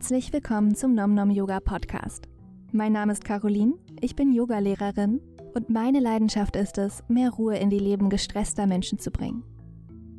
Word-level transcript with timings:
Herzlich 0.00 0.32
willkommen 0.32 0.74
zum 0.74 0.94
Nom 0.94 1.12
Nom 1.12 1.28
Yoga 1.28 1.60
Podcast. 1.60 2.26
Mein 2.72 2.94
Name 2.94 3.12
ist 3.12 3.22
Caroline, 3.22 3.74
ich 4.00 4.16
bin 4.16 4.32
Yogalehrerin 4.32 5.20
und 5.54 5.68
meine 5.68 6.00
Leidenschaft 6.00 6.56
ist 6.56 6.78
es, 6.78 7.04
mehr 7.08 7.28
Ruhe 7.28 7.58
in 7.58 7.68
die 7.68 7.78
Leben 7.78 8.08
gestresster 8.08 8.66
Menschen 8.66 8.98
zu 8.98 9.10
bringen. 9.10 9.44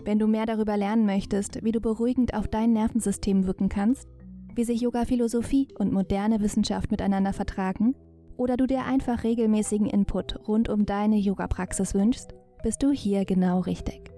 Wenn 0.05 0.19
du 0.19 0.27
mehr 0.27 0.45
darüber 0.45 0.77
lernen 0.77 1.07
möchtest, 1.07 1.63
wie 1.63 1.71
du 1.71 1.81
beruhigend 1.81 2.35
auf 2.35 2.47
dein 2.47 2.73
Nervensystem 2.73 3.47
wirken 3.47 3.69
kannst, 3.69 4.07
wie 4.53 4.65
sich 4.65 4.81
Yoga-Philosophie 4.81 5.69
und 5.79 5.91
moderne 5.91 6.41
Wissenschaft 6.41 6.91
miteinander 6.91 7.33
vertragen, 7.33 7.95
oder 8.37 8.57
du 8.57 8.67
dir 8.67 8.85
einfach 8.85 9.23
regelmäßigen 9.23 9.87
Input 9.87 10.47
rund 10.47 10.69
um 10.69 10.85
deine 10.85 11.17
Yoga-Praxis 11.17 11.95
wünschst, 11.95 12.35
bist 12.61 12.83
du 12.83 12.91
hier 12.91 13.25
genau 13.25 13.61
richtig. 13.61 14.11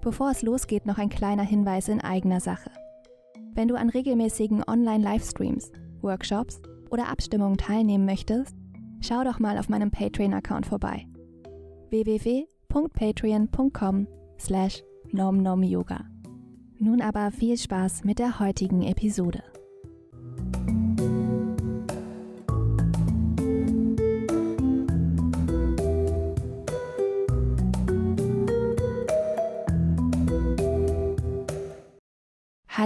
Bevor 0.00 0.30
es 0.30 0.42
losgeht, 0.42 0.86
noch 0.86 0.98
ein 0.98 1.08
kleiner 1.08 1.42
Hinweis 1.42 1.88
in 1.88 2.00
eigener 2.00 2.38
Sache. 2.38 2.70
Wenn 3.56 3.66
du 3.68 3.74
an 3.74 3.88
regelmäßigen 3.88 4.62
Online-Livestreams, 4.68 5.72
Workshops 6.02 6.60
oder 6.90 7.08
Abstimmungen 7.08 7.56
teilnehmen 7.56 8.04
möchtest, 8.04 8.54
schau 9.00 9.24
doch 9.24 9.38
mal 9.38 9.56
auf 9.58 9.70
meinem 9.70 9.90
Patreon-Account 9.90 10.66
vorbei. 10.66 11.06
www.patreon.com 11.88 14.08
slash 14.38 14.82
nomnomyoga. 15.10 16.04
Nun 16.78 17.00
aber 17.00 17.30
viel 17.30 17.56
Spaß 17.56 18.04
mit 18.04 18.18
der 18.18 18.40
heutigen 18.40 18.82
Episode. 18.82 19.42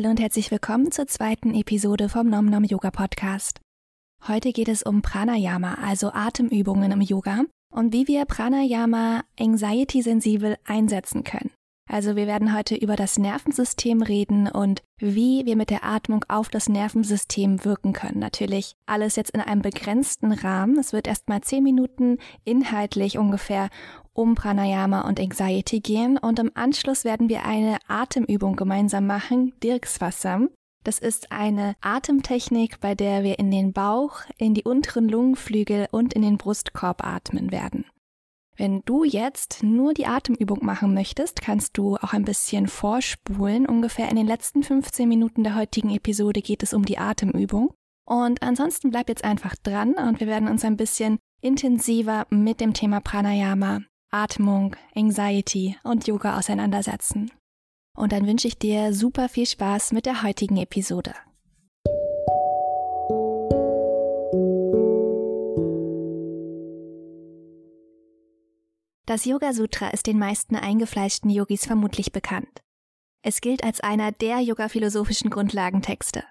Hallo 0.00 0.08
und 0.08 0.20
herzlich 0.20 0.50
willkommen 0.50 0.90
zur 0.90 1.08
zweiten 1.08 1.52
Episode 1.52 2.08
vom 2.08 2.26
Nom 2.26 2.46
Nom 2.46 2.64
Yoga 2.64 2.90
Podcast. 2.90 3.60
Heute 4.26 4.54
geht 4.54 4.68
es 4.68 4.82
um 4.82 5.02
Pranayama, 5.02 5.74
also 5.74 6.10
Atemübungen 6.14 6.90
im 6.90 7.02
Yoga 7.02 7.42
und 7.70 7.92
wie 7.92 8.08
wir 8.08 8.24
Pranayama 8.24 9.24
anxiety-sensibel 9.38 10.56
einsetzen 10.64 11.22
können. 11.22 11.50
Also 11.86 12.16
wir 12.16 12.26
werden 12.26 12.56
heute 12.56 12.76
über 12.76 12.96
das 12.96 13.18
Nervensystem 13.18 14.00
reden 14.00 14.48
und 14.48 14.80
wie 14.96 15.44
wir 15.44 15.56
mit 15.56 15.68
der 15.68 15.84
Atmung 15.84 16.24
auf 16.28 16.48
das 16.48 16.70
Nervensystem 16.70 17.66
wirken 17.66 17.92
können. 17.92 18.20
Natürlich 18.20 18.76
alles 18.86 19.16
jetzt 19.16 19.32
in 19.32 19.42
einem 19.42 19.60
begrenzten 19.60 20.32
Rahmen. 20.32 20.78
Es 20.78 20.94
wird 20.94 21.08
erst 21.08 21.28
mal 21.28 21.42
zehn 21.42 21.62
Minuten 21.62 22.16
inhaltlich 22.44 23.18
ungefähr 23.18 23.68
um 24.20 24.34
Pranayama 24.34 25.02
und 25.02 25.18
Anxiety 25.18 25.80
gehen 25.80 26.18
und 26.18 26.38
im 26.38 26.50
Anschluss 26.54 27.04
werden 27.04 27.28
wir 27.28 27.44
eine 27.44 27.78
Atemübung 27.88 28.54
gemeinsam 28.54 29.06
machen, 29.06 29.52
Dirkswassam. 29.62 30.50
Das 30.84 30.98
ist 30.98 31.32
eine 31.32 31.74
Atemtechnik, 31.80 32.80
bei 32.80 32.94
der 32.94 33.22
wir 33.22 33.38
in 33.38 33.50
den 33.50 33.72
Bauch, 33.72 34.20
in 34.38 34.54
die 34.54 34.64
unteren 34.64 35.08
Lungenflügel 35.08 35.88
und 35.90 36.12
in 36.14 36.22
den 36.22 36.38
Brustkorb 36.38 37.04
atmen 37.04 37.50
werden. 37.50 37.84
Wenn 38.56 38.82
du 38.84 39.04
jetzt 39.04 39.62
nur 39.62 39.94
die 39.94 40.06
Atemübung 40.06 40.58
machen 40.62 40.92
möchtest, 40.92 41.40
kannst 41.40 41.78
du 41.78 41.96
auch 41.96 42.12
ein 42.12 42.26
bisschen 42.26 42.66
vorspulen. 42.66 43.64
Ungefähr 43.64 44.10
in 44.10 44.16
den 44.16 44.26
letzten 44.26 44.62
15 44.62 45.08
Minuten 45.08 45.44
der 45.44 45.54
heutigen 45.54 45.90
Episode 45.90 46.42
geht 46.42 46.62
es 46.62 46.74
um 46.74 46.84
die 46.84 46.98
Atemübung. 46.98 47.72
Und 48.06 48.42
ansonsten 48.42 48.90
bleib 48.90 49.08
jetzt 49.08 49.24
einfach 49.24 49.56
dran 49.56 49.94
und 49.94 50.20
wir 50.20 50.26
werden 50.26 50.48
uns 50.48 50.64
ein 50.64 50.76
bisschen 50.76 51.18
intensiver 51.40 52.26
mit 52.28 52.60
dem 52.60 52.74
Thema 52.74 53.00
Pranayama, 53.00 53.80
Atmung, 54.12 54.74
Anxiety 54.96 55.76
und 55.84 56.06
Yoga 56.08 56.36
auseinandersetzen. 56.36 57.30
Und 57.96 58.12
dann 58.12 58.26
wünsche 58.26 58.48
ich 58.48 58.58
dir 58.58 58.92
super 58.92 59.28
viel 59.28 59.46
Spaß 59.46 59.92
mit 59.92 60.04
der 60.04 60.22
heutigen 60.24 60.56
Episode. 60.56 61.14
Das 69.06 69.24
Yoga 69.24 69.52
Sutra 69.52 69.88
ist 69.88 70.06
den 70.06 70.18
meisten 70.18 70.56
eingefleischten 70.56 71.30
Yogis 71.30 71.66
vermutlich 71.66 72.12
bekannt. 72.12 72.60
Es 73.22 73.40
gilt 73.40 73.62
als 73.62 73.80
einer 73.80 74.12
der 74.12 74.40
yoga-philosophischen 74.40 75.30
Grundlagentexte. 75.30 76.24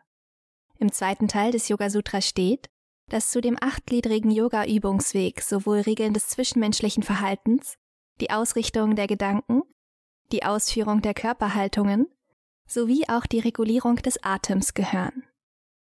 Im 0.80 0.92
zweiten 0.92 1.28
Teil 1.28 1.52
des 1.52 1.68
Yoga 1.68 1.90
Sutra 1.90 2.22
steht, 2.22 2.70
dass 3.09 3.31
zu 3.31 3.42
dem 3.42 3.58
achtgliedrigen 3.59 4.31
Yoga-Übungsweg 4.31 5.42
sowohl 5.42 5.80
Regeln 5.81 6.14
des 6.14 6.28
zwischenmenschlichen 6.28 7.03
Verhaltens, 7.03 7.75
die 8.22 8.31
Ausrichtung 8.31 8.96
der 8.96 9.08
Gedanken, 9.08 9.64
die 10.31 10.44
Ausführung 10.44 11.02
der 11.02 11.14
Körperhaltungen 11.14 12.08
sowie 12.68 13.06
auch 13.08 13.25
die 13.25 13.40
Regulierung 13.40 13.96
des 13.98 14.24
Atems 14.24 14.74
gehören. 14.74 15.24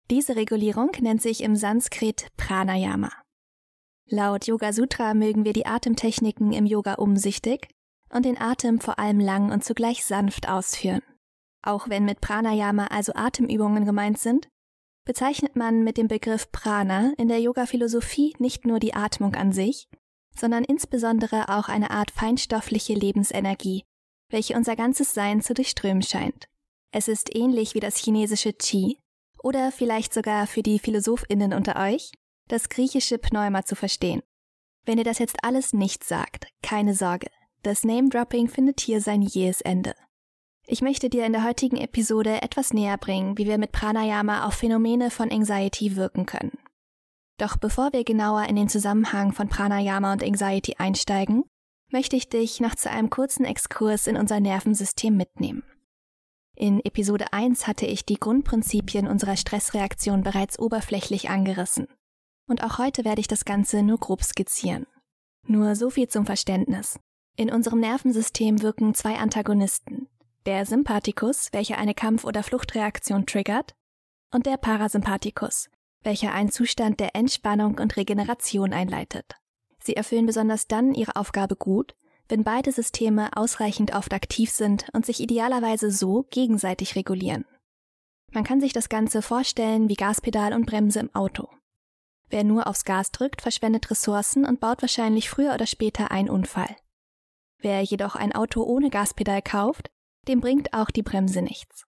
Diese 0.09 0.35
Regulierung 0.35 0.91
nennt 0.99 1.21
sich 1.21 1.41
im 1.41 1.55
Sanskrit 1.55 2.27
Pranayama. 2.35 3.11
Laut 4.05 4.47
Yoga 4.47 4.73
Sutra 4.73 5.13
mögen 5.13 5.45
wir 5.45 5.53
die 5.53 5.65
Atemtechniken 5.65 6.51
im 6.51 6.65
Yoga 6.65 6.95
umsichtig 6.95 7.69
und 8.09 8.25
den 8.25 8.39
Atem 8.39 8.81
vor 8.81 8.99
allem 8.99 9.19
lang 9.19 9.51
und 9.51 9.63
zugleich 9.63 10.03
sanft 10.03 10.49
ausführen. 10.49 11.01
Auch 11.61 11.87
wenn 11.87 12.03
mit 12.03 12.19
Pranayama 12.19 12.87
also 12.87 13.13
Atemübungen 13.15 13.85
gemeint 13.85 14.19
sind, 14.19 14.49
bezeichnet 15.05 15.55
man 15.55 15.83
mit 15.83 15.97
dem 15.97 16.07
Begriff 16.07 16.51
Prana 16.51 17.13
in 17.17 17.27
der 17.27 17.39
Yoga-Philosophie 17.39 18.35
nicht 18.39 18.65
nur 18.65 18.79
die 18.79 18.93
Atmung 18.93 19.35
an 19.35 19.51
sich, 19.51 19.87
sondern 20.35 20.63
insbesondere 20.63 21.49
auch 21.49 21.69
eine 21.69 21.91
Art 21.91 22.11
feinstoffliche 22.11 22.93
Lebensenergie, 22.93 23.83
welche 24.29 24.55
unser 24.55 24.75
ganzes 24.75 25.13
Sein 25.13 25.41
zu 25.41 25.53
durchströmen 25.53 26.01
scheint. 26.01 26.47
Es 26.91 27.07
ist 27.07 27.35
ähnlich 27.35 27.73
wie 27.75 27.79
das 27.79 27.97
chinesische 27.97 28.53
Qi 28.53 28.97
oder 29.41 29.71
vielleicht 29.71 30.13
sogar 30.13 30.47
für 30.47 30.63
die 30.63 30.79
PhilosophInnen 30.79 31.53
unter 31.53 31.75
euch 31.75 32.11
das 32.47 32.69
griechische 32.69 33.17
Pneuma 33.17 33.63
zu 33.63 33.75
verstehen. 33.75 34.21
Wenn 34.85 34.97
ihr 34.97 35.03
das 35.03 35.19
jetzt 35.19 35.43
alles 35.43 35.73
nicht 35.73 36.03
sagt, 36.03 36.47
keine 36.61 36.93
Sorge. 36.93 37.27
Das 37.61 37.83
Name-Dropping 37.85 38.49
findet 38.49 38.81
hier 38.81 38.99
sein 38.99 39.21
jähes 39.21 39.61
Ende. 39.61 39.95
Ich 40.65 40.81
möchte 40.81 41.09
dir 41.09 41.25
in 41.25 41.33
der 41.33 41.43
heutigen 41.43 41.77
Episode 41.77 42.41
etwas 42.41 42.73
näher 42.73 42.97
bringen, 42.97 43.37
wie 43.37 43.45
wir 43.45 43.57
mit 43.57 43.71
Pranayama 43.71 44.45
auf 44.45 44.55
Phänomene 44.55 45.11
von 45.11 45.31
Anxiety 45.31 45.95
wirken 45.95 46.25
können. 46.25 46.57
Doch 47.37 47.57
bevor 47.57 47.91
wir 47.93 48.03
genauer 48.03 48.45
in 48.45 48.55
den 48.55 48.69
Zusammenhang 48.69 49.33
von 49.33 49.49
Pranayama 49.49 50.13
und 50.13 50.23
Anxiety 50.23 50.75
einsteigen, 50.77 51.43
möchte 51.91 52.15
ich 52.15 52.29
dich 52.29 52.59
noch 52.59 52.75
zu 52.75 52.89
einem 52.89 53.09
kurzen 53.09 53.45
Exkurs 53.45 54.07
in 54.07 54.15
unser 54.15 54.39
Nervensystem 54.39 55.15
mitnehmen. 55.15 55.63
In 56.55 56.79
Episode 56.85 57.33
1 57.33 57.67
hatte 57.67 57.85
ich 57.85 58.05
die 58.05 58.19
Grundprinzipien 58.19 59.07
unserer 59.07 59.35
Stressreaktion 59.35 60.23
bereits 60.23 60.59
oberflächlich 60.59 61.29
angerissen 61.29 61.87
und 62.47 62.63
auch 62.63 62.77
heute 62.77 63.05
werde 63.05 63.21
ich 63.21 63.27
das 63.27 63.45
Ganze 63.45 63.83
nur 63.83 63.97
grob 63.97 64.23
skizzieren. 64.23 64.85
Nur 65.47 65.75
so 65.75 65.89
viel 65.89 66.07
zum 66.07 66.25
Verständnis. 66.25 66.99
In 67.35 67.51
unserem 67.51 67.79
Nervensystem 67.79 68.61
wirken 68.61 68.93
zwei 68.93 69.15
Antagonisten. 69.15 70.07
Der 70.45 70.65
Sympathikus, 70.65 71.47
welcher 71.53 71.77
eine 71.77 71.93
Kampf- 71.93 72.25
oder 72.25 72.43
Fluchtreaktion 72.43 73.25
triggert, 73.25 73.75
und 74.33 74.45
der 74.45 74.57
Parasympathikus, 74.57 75.69
welcher 76.01 76.33
einen 76.33 76.51
Zustand 76.51 76.99
der 76.99 77.15
Entspannung 77.15 77.77
und 77.77 77.95
Regeneration 77.95 78.73
einleitet. 78.73 79.25
Sie 79.79 79.95
erfüllen 79.95 80.25
besonders 80.25 80.67
dann 80.67 80.93
ihre 80.93 81.15
Aufgabe 81.15 81.55
gut, 81.55 81.95
wenn 82.27 82.43
beide 82.43 82.73
Systeme 82.73 83.29
ausreichend 83.37 83.95
oft 83.95 84.13
aktiv 84.13 84.51
sind 84.51 84.89
und 84.91 85.05
sich 85.05 85.21
idealerweise 85.21 85.91
so 85.91 86.25
gegenseitig 86.29 86.95
regulieren. 86.95 87.45
Man 88.31 88.43
kann 88.43 88.59
sich 88.59 88.73
das 88.73 88.89
Ganze 88.89 89.21
vorstellen 89.21 89.87
wie 89.87 89.95
Gaspedal 89.95 90.53
und 90.53 90.65
Bremse 90.65 90.99
im 90.99 91.15
Auto. 91.15 91.47
Wer 92.29 92.43
nur 92.43 92.67
aufs 92.67 92.83
Gas 92.83 93.11
drückt, 93.11 93.41
verschwendet 93.41 93.89
Ressourcen 93.91 94.45
und 94.45 94.59
baut 94.59 94.81
wahrscheinlich 94.81 95.29
früher 95.29 95.53
oder 95.53 95.67
später 95.67 96.11
einen 96.11 96.29
Unfall. 96.29 96.75
Wer 97.59 97.81
jedoch 97.81 98.15
ein 98.15 98.33
Auto 98.33 98.63
ohne 98.63 98.89
Gaspedal 98.89 99.41
kauft, 99.41 99.89
dem 100.27 100.41
bringt 100.41 100.73
auch 100.73 100.89
die 100.89 101.03
Bremse 101.03 101.41
nichts. 101.41 101.85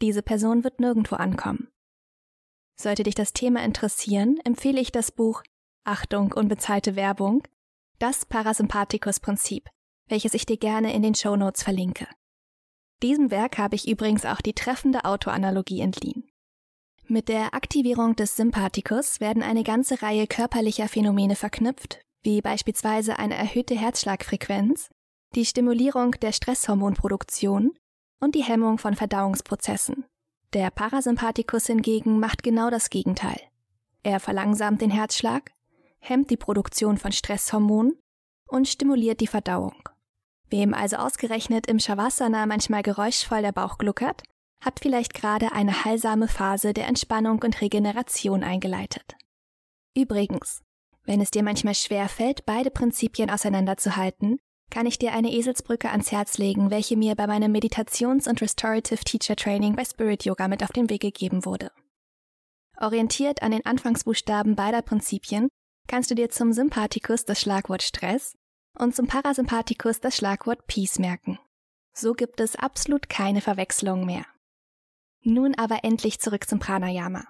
Diese 0.00 0.22
Person 0.22 0.64
wird 0.64 0.80
nirgendwo 0.80 1.16
ankommen. 1.16 1.68
Sollte 2.80 3.02
dich 3.02 3.14
das 3.14 3.32
Thema 3.32 3.64
interessieren, 3.64 4.38
empfehle 4.44 4.80
ich 4.80 4.92
das 4.92 5.10
Buch 5.10 5.42
Achtung, 5.84 6.32
unbezahlte 6.32 6.96
Werbung, 6.96 7.42
das 7.98 8.26
Parasympathikus-Prinzip, 8.26 9.68
welches 10.06 10.34
ich 10.34 10.46
dir 10.46 10.58
gerne 10.58 10.92
in 10.94 11.02
den 11.02 11.14
Show 11.14 11.34
Notes 11.34 11.62
verlinke. 11.62 12.06
Diesem 13.02 13.30
Werk 13.30 13.58
habe 13.58 13.74
ich 13.74 13.88
übrigens 13.88 14.24
auch 14.24 14.40
die 14.40 14.52
treffende 14.52 15.04
Autoanalogie 15.04 15.80
entliehen. 15.80 16.28
Mit 17.06 17.28
der 17.28 17.54
Aktivierung 17.54 18.16
des 18.16 18.36
Sympathikus 18.36 19.20
werden 19.20 19.42
eine 19.42 19.62
ganze 19.64 20.02
Reihe 20.02 20.26
körperlicher 20.26 20.88
Phänomene 20.88 21.36
verknüpft, 21.36 22.00
wie 22.22 22.42
beispielsweise 22.42 23.18
eine 23.18 23.34
erhöhte 23.34 23.74
Herzschlagfrequenz, 23.74 24.90
die 25.34 25.44
Stimulierung 25.44 26.12
der 26.12 26.32
Stresshormonproduktion 26.32 27.72
und 28.20 28.34
die 28.34 28.42
Hemmung 28.42 28.78
von 28.78 28.94
Verdauungsprozessen. 28.94 30.04
Der 30.54 30.70
Parasympathikus 30.70 31.66
hingegen 31.66 32.18
macht 32.18 32.42
genau 32.42 32.70
das 32.70 32.90
Gegenteil. 32.90 33.40
Er 34.02 34.20
verlangsamt 34.20 34.80
den 34.80 34.90
Herzschlag, 34.90 35.52
hemmt 35.98 36.30
die 36.30 36.36
Produktion 36.36 36.96
von 36.96 37.12
Stresshormonen 37.12 37.98
und 38.46 38.66
stimuliert 38.66 39.20
die 39.20 39.26
Verdauung. 39.26 39.88
Wem 40.48 40.72
also 40.72 40.96
ausgerechnet 40.96 41.66
im 41.66 41.78
Shavasana 41.78 42.46
manchmal 42.46 42.82
geräuschvoll 42.82 43.42
der 43.42 43.52
Bauch 43.52 43.76
gluckert, 43.76 44.22
hat 44.64 44.80
vielleicht 44.80 45.14
gerade 45.14 45.52
eine 45.52 45.84
heilsame 45.84 46.26
Phase 46.26 46.72
der 46.72 46.88
Entspannung 46.88 47.42
und 47.42 47.60
Regeneration 47.60 48.42
eingeleitet. 48.42 49.16
Übrigens, 49.94 50.62
wenn 51.04 51.20
es 51.20 51.30
dir 51.30 51.42
manchmal 51.42 51.74
schwerfällt, 51.74 52.44
beide 52.46 52.70
Prinzipien 52.70 53.30
auseinanderzuhalten, 53.30 54.38
kann 54.70 54.86
ich 54.86 54.98
dir 54.98 55.12
eine 55.12 55.32
Eselsbrücke 55.32 55.90
ans 55.90 56.12
Herz 56.12 56.38
legen, 56.38 56.70
welche 56.70 56.96
mir 56.96 57.14
bei 57.14 57.26
meinem 57.26 57.52
Meditations- 57.52 58.28
und 58.28 58.40
Restorative 58.40 59.04
Teacher 59.04 59.36
Training 59.36 59.76
bei 59.76 59.84
Spirit 59.84 60.24
Yoga 60.24 60.48
mit 60.48 60.62
auf 60.62 60.72
den 60.72 60.90
Weg 60.90 61.00
gegeben 61.00 61.44
wurde. 61.44 61.70
Orientiert 62.80 63.42
an 63.42 63.50
den 63.52 63.66
Anfangsbuchstaben 63.66 64.54
beider 64.54 64.82
Prinzipien 64.82 65.48
kannst 65.88 66.10
du 66.10 66.14
dir 66.14 66.30
zum 66.30 66.52
Sympathikus 66.52 67.24
das 67.24 67.40
Schlagwort 67.40 67.82
Stress 67.82 68.36
und 68.78 68.94
zum 68.94 69.06
Parasympathikus 69.06 70.00
das 70.00 70.16
Schlagwort 70.16 70.66
Peace 70.66 70.98
merken. 70.98 71.38
So 71.92 72.12
gibt 72.12 72.40
es 72.40 72.54
absolut 72.54 73.08
keine 73.08 73.40
Verwechslung 73.40 74.06
mehr. 74.06 74.24
Nun 75.22 75.54
aber 75.56 75.82
endlich 75.82 76.20
zurück 76.20 76.48
zum 76.48 76.60
Pranayama. 76.60 77.24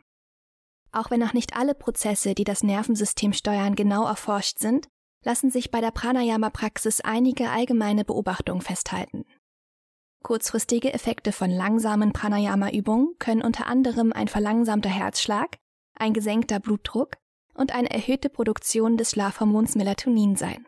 Auch 0.92 1.10
wenn 1.10 1.20
noch 1.20 1.32
nicht 1.32 1.56
alle 1.56 1.74
Prozesse, 1.74 2.34
die 2.34 2.44
das 2.44 2.62
Nervensystem 2.62 3.32
steuern, 3.32 3.74
genau 3.74 4.06
erforscht 4.06 4.58
sind, 4.58 4.88
lassen 5.28 5.50
sich 5.50 5.70
bei 5.70 5.82
der 5.82 5.90
Pranayama-Praxis 5.90 7.02
einige 7.02 7.50
allgemeine 7.50 8.02
Beobachtungen 8.02 8.62
festhalten. 8.62 9.26
Kurzfristige 10.24 10.94
Effekte 10.94 11.32
von 11.32 11.50
langsamen 11.50 12.14
Pranayama-Übungen 12.14 13.14
können 13.18 13.42
unter 13.42 13.66
anderem 13.66 14.14
ein 14.14 14.28
verlangsamter 14.28 14.88
Herzschlag, 14.88 15.58
ein 15.94 16.14
gesenkter 16.14 16.60
Blutdruck 16.60 17.18
und 17.52 17.74
eine 17.74 17.90
erhöhte 17.90 18.30
Produktion 18.30 18.96
des 18.96 19.10
Schlafhormons 19.10 19.74
Melatonin 19.74 20.34
sein. 20.34 20.66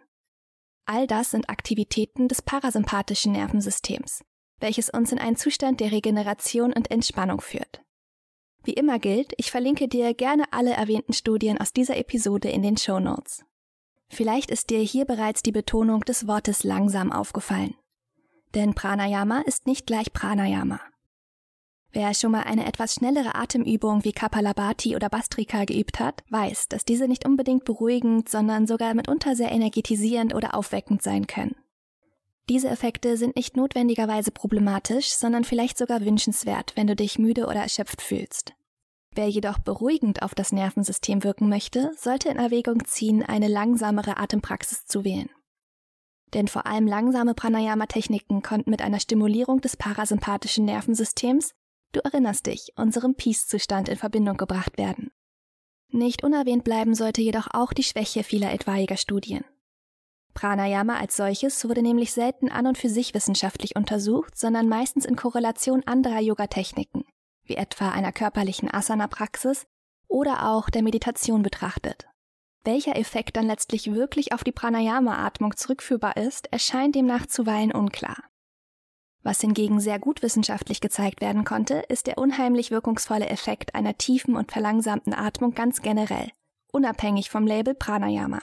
All 0.85 1.07
das 1.07 1.31
sind 1.31 1.49
Aktivitäten 1.49 2.29
des 2.29 2.43
parasympathischen 2.43 3.33
Nervensystems, 3.33 4.23
welches 4.59 4.91
uns 4.91 5.11
in 5.11 5.19
einen 5.19 5.37
Zustand 5.37 5.81
der 5.81 5.91
Regeneration 5.91 6.75
und 6.75 6.91
Entspannung 6.91 7.41
führt. 7.41 7.81
Wie 8.63 8.75
immer 8.75 8.99
gilt, 8.99 9.33
ich 9.39 9.51
verlinke 9.51 9.89
dir 9.89 10.13
gerne 10.13 10.45
alle 10.51 10.75
erwähnten 10.75 11.15
Studien 11.15 11.57
aus 11.57 11.73
dieser 11.73 11.97
Episode 11.97 12.51
in 12.51 12.61
den 12.61 12.77
Show 12.77 13.01
Notes. 13.01 13.43
Vielleicht 14.11 14.51
ist 14.51 14.71
dir 14.71 14.81
hier 14.81 15.05
bereits 15.05 15.43
die 15.43 15.53
Betonung 15.53 16.01
des 16.01 16.27
Wortes 16.27 16.65
langsam 16.65 17.13
aufgefallen. 17.13 17.75
Denn 18.55 18.75
Pranayama 18.75 19.43
ist 19.47 19.67
nicht 19.67 19.87
gleich 19.87 20.13
Pranayama. 20.13 20.81
Wer 21.93 22.15
schon 22.15 22.33
mal 22.33 22.43
eine 22.43 22.67
etwas 22.67 22.95
schnellere 22.95 23.35
Atemübung 23.35 24.05
wie 24.05 24.13
Kapalabhati 24.13 24.95
oder 24.95 25.09
Bastrika 25.09 25.65
geübt 25.65 26.01
hat, 26.01 26.23
weiß, 26.31 26.69
dass 26.69 26.85
diese 26.85 27.09
nicht 27.09 27.27
unbedingt 27.27 27.65
beruhigend, 27.65 28.29
sondern 28.29 28.67
sogar 28.67 28.95
mitunter 28.95 29.35
sehr 29.35 29.51
energetisierend 29.51 30.35
oder 30.35 30.55
aufweckend 30.55 31.03
sein 31.03 31.27
können. 31.27 31.57
Diese 32.49 32.69
Effekte 32.69 33.17
sind 33.17 33.37
nicht 33.37 33.57
notwendigerweise 33.57 34.33
problematisch, 34.33 35.11
sondern 35.11 35.45
vielleicht 35.45 35.79
sogar 35.79 36.05
wünschenswert, 36.05 36.73
wenn 36.75 36.89
du 36.89 36.97
dich 36.97 37.19
müde 37.19 37.47
oder 37.47 37.61
erschöpft 37.61 38.03
fühlst. 38.03 38.55
Wer 39.15 39.29
jedoch 39.29 39.59
beruhigend 39.59 40.23
auf 40.23 40.35
das 40.35 40.53
Nervensystem 40.53 41.25
wirken 41.25 41.49
möchte, 41.49 41.93
sollte 41.97 42.29
in 42.29 42.37
Erwägung 42.37 42.85
ziehen, 42.85 43.25
eine 43.25 43.49
langsamere 43.49 44.19
Atempraxis 44.19 44.87
zu 44.87 45.05
wählen. 45.05 45.31
Denn 46.33 46.47
vor 46.47 46.67
allem 46.67 46.87
langsame 46.87 47.35
Pranayama-Techniken 47.35 48.43
konnten 48.43 48.71
mit 48.71 48.83
einer 48.83 49.01
Stimulierung 49.01 49.61
des 49.61 49.77
parasympathischen 49.77 50.65
Nervensystems, 50.65 51.55
du 51.93 52.01
erinnerst 52.01 52.47
dich, 52.47 52.73
unserem 52.77 53.17
Peace-Zustand 53.17 53.89
in 53.89 53.97
Verbindung 53.97 54.37
gebracht 54.37 54.79
werden. 54.79 55.11
Nicht 55.89 56.23
unerwähnt 56.23 56.63
bleiben 56.63 56.95
sollte 56.95 57.21
jedoch 57.21 57.49
auch 57.53 57.73
die 57.73 57.83
Schwäche 57.83 58.23
vieler 58.23 58.53
etwaiger 58.53 58.97
Studien. 58.97 59.45
Pranayama 60.35 60.97
als 60.97 61.17
solches 61.17 61.69
wurde 61.69 61.83
nämlich 61.83 62.13
selten 62.13 62.49
an 62.49 62.69
und 62.69 62.79
für 62.79 62.89
sich 62.89 63.13
wissenschaftlich 63.13 63.75
untersucht, 63.75 64.39
sondern 64.39 64.69
meistens 64.69 65.05
in 65.05 65.17
Korrelation 65.17 65.83
anderer 65.87 66.21
Yoga-Techniken, 66.21 67.05
wie 67.51 67.57
etwa 67.57 67.91
einer 67.91 68.13
körperlichen 68.13 68.73
Asana-Praxis 68.73 69.67
oder 70.09 70.49
auch 70.49 70.71
der 70.71 70.83
Meditation 70.83 71.43
betrachtet. 71.43 72.07
Welcher 72.65 72.97
Effekt 72.97 73.37
dann 73.37 73.47
letztlich 73.47 73.93
wirklich 73.93 74.33
auf 74.33 74.45
die 74.45 74.53
Pranayama-Atmung 74.53 75.57
zurückführbar 75.57 76.17
ist, 76.17 76.53
erscheint 76.53 76.95
demnach 76.95 77.27
zuweilen 77.27 77.73
unklar. 77.73 78.23
Was 79.23 79.41
hingegen 79.41 79.81
sehr 79.81 79.99
gut 79.99 80.23
wissenschaftlich 80.23 80.81
gezeigt 80.81 81.21
werden 81.21 81.45
konnte, 81.45 81.75
ist 81.89 82.07
der 82.07 82.19
unheimlich 82.19 82.71
wirkungsvolle 82.71 83.29
Effekt 83.29 83.75
einer 83.75 83.99
tiefen 83.99 84.37
und 84.37 84.53
verlangsamten 84.53 85.13
Atmung 85.13 85.53
ganz 85.53 85.83
generell, 85.83 86.31
unabhängig 86.73 87.29
vom 87.31 87.47
Label 87.47 87.75
Pranayama. 87.75 88.41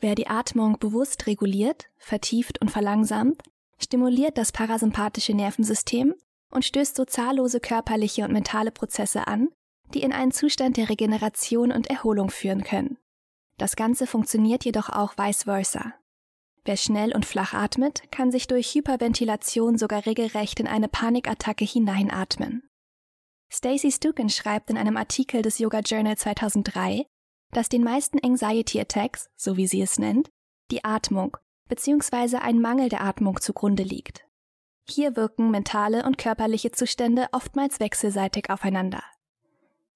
Wer 0.00 0.14
die 0.14 0.28
Atmung 0.28 0.78
bewusst 0.78 1.26
reguliert, 1.26 1.90
vertieft 1.96 2.60
und 2.60 2.70
verlangsamt, 2.70 3.42
stimuliert 3.78 4.38
das 4.38 4.52
parasympathische 4.52 5.34
Nervensystem 5.34 6.14
und 6.54 6.64
stößt 6.64 6.96
so 6.96 7.04
zahllose 7.04 7.60
körperliche 7.60 8.24
und 8.24 8.32
mentale 8.32 8.70
Prozesse 8.70 9.26
an, 9.26 9.48
die 9.92 10.02
in 10.02 10.12
einen 10.12 10.32
Zustand 10.32 10.76
der 10.76 10.88
Regeneration 10.88 11.72
und 11.72 11.88
Erholung 11.88 12.30
führen 12.30 12.64
können. 12.64 12.96
Das 13.58 13.76
Ganze 13.76 14.06
funktioniert 14.06 14.64
jedoch 14.64 14.88
auch 14.88 15.16
vice 15.16 15.44
versa. 15.44 15.94
Wer 16.64 16.76
schnell 16.76 17.14
und 17.14 17.26
flach 17.26 17.52
atmet, 17.52 18.10
kann 18.10 18.32
sich 18.32 18.46
durch 18.46 18.74
Hyperventilation 18.74 19.76
sogar 19.76 20.06
regelrecht 20.06 20.58
in 20.60 20.66
eine 20.66 20.88
Panikattacke 20.88 21.64
hineinatmen. 21.64 22.62
Stacy 23.52 23.92
Stukin 23.92 24.30
schreibt 24.30 24.70
in 24.70 24.78
einem 24.78 24.96
Artikel 24.96 25.42
des 25.42 25.58
Yoga 25.58 25.80
Journal 25.80 26.16
2003, 26.16 27.06
dass 27.52 27.68
den 27.68 27.84
meisten 27.84 28.18
Anxiety 28.24 28.80
Attacks, 28.80 29.28
so 29.36 29.56
wie 29.56 29.66
sie 29.66 29.82
es 29.82 29.98
nennt, 29.98 30.30
die 30.70 30.84
Atmung 30.84 31.36
bzw. 31.68 32.38
ein 32.38 32.60
Mangel 32.60 32.88
der 32.88 33.02
Atmung 33.02 33.40
zugrunde 33.40 33.82
liegt. 33.82 34.26
Hier 34.88 35.16
wirken 35.16 35.50
mentale 35.50 36.04
und 36.04 36.18
körperliche 36.18 36.70
Zustände 36.70 37.26
oftmals 37.32 37.80
wechselseitig 37.80 38.50
aufeinander. 38.50 39.02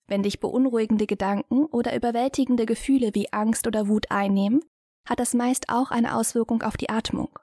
Wenn 0.06 0.22
dich 0.22 0.40
beunruhigende 0.40 1.06
Gedanken 1.06 1.66
oder 1.66 1.94
überwältigende 1.94 2.64
Gefühle 2.64 3.10
wie 3.14 3.32
Angst 3.32 3.66
oder 3.66 3.88
Wut 3.88 4.10
einnehmen, 4.10 4.64
hat 5.04 5.20
das 5.20 5.34
meist 5.34 5.68
auch 5.68 5.90
eine 5.90 6.14
Auswirkung 6.14 6.62
auf 6.62 6.76
die 6.78 6.88
Atmung. 6.88 7.38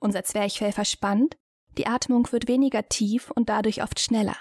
Unser 0.00 0.24
Zwerchfell 0.24 0.72
verspannt, 0.72 1.36
die 1.78 1.86
Atmung 1.86 2.30
wird 2.32 2.48
weniger 2.48 2.88
tief 2.88 3.30
und 3.30 3.48
dadurch 3.48 3.82
oft 3.82 4.00
schneller. 4.00 4.36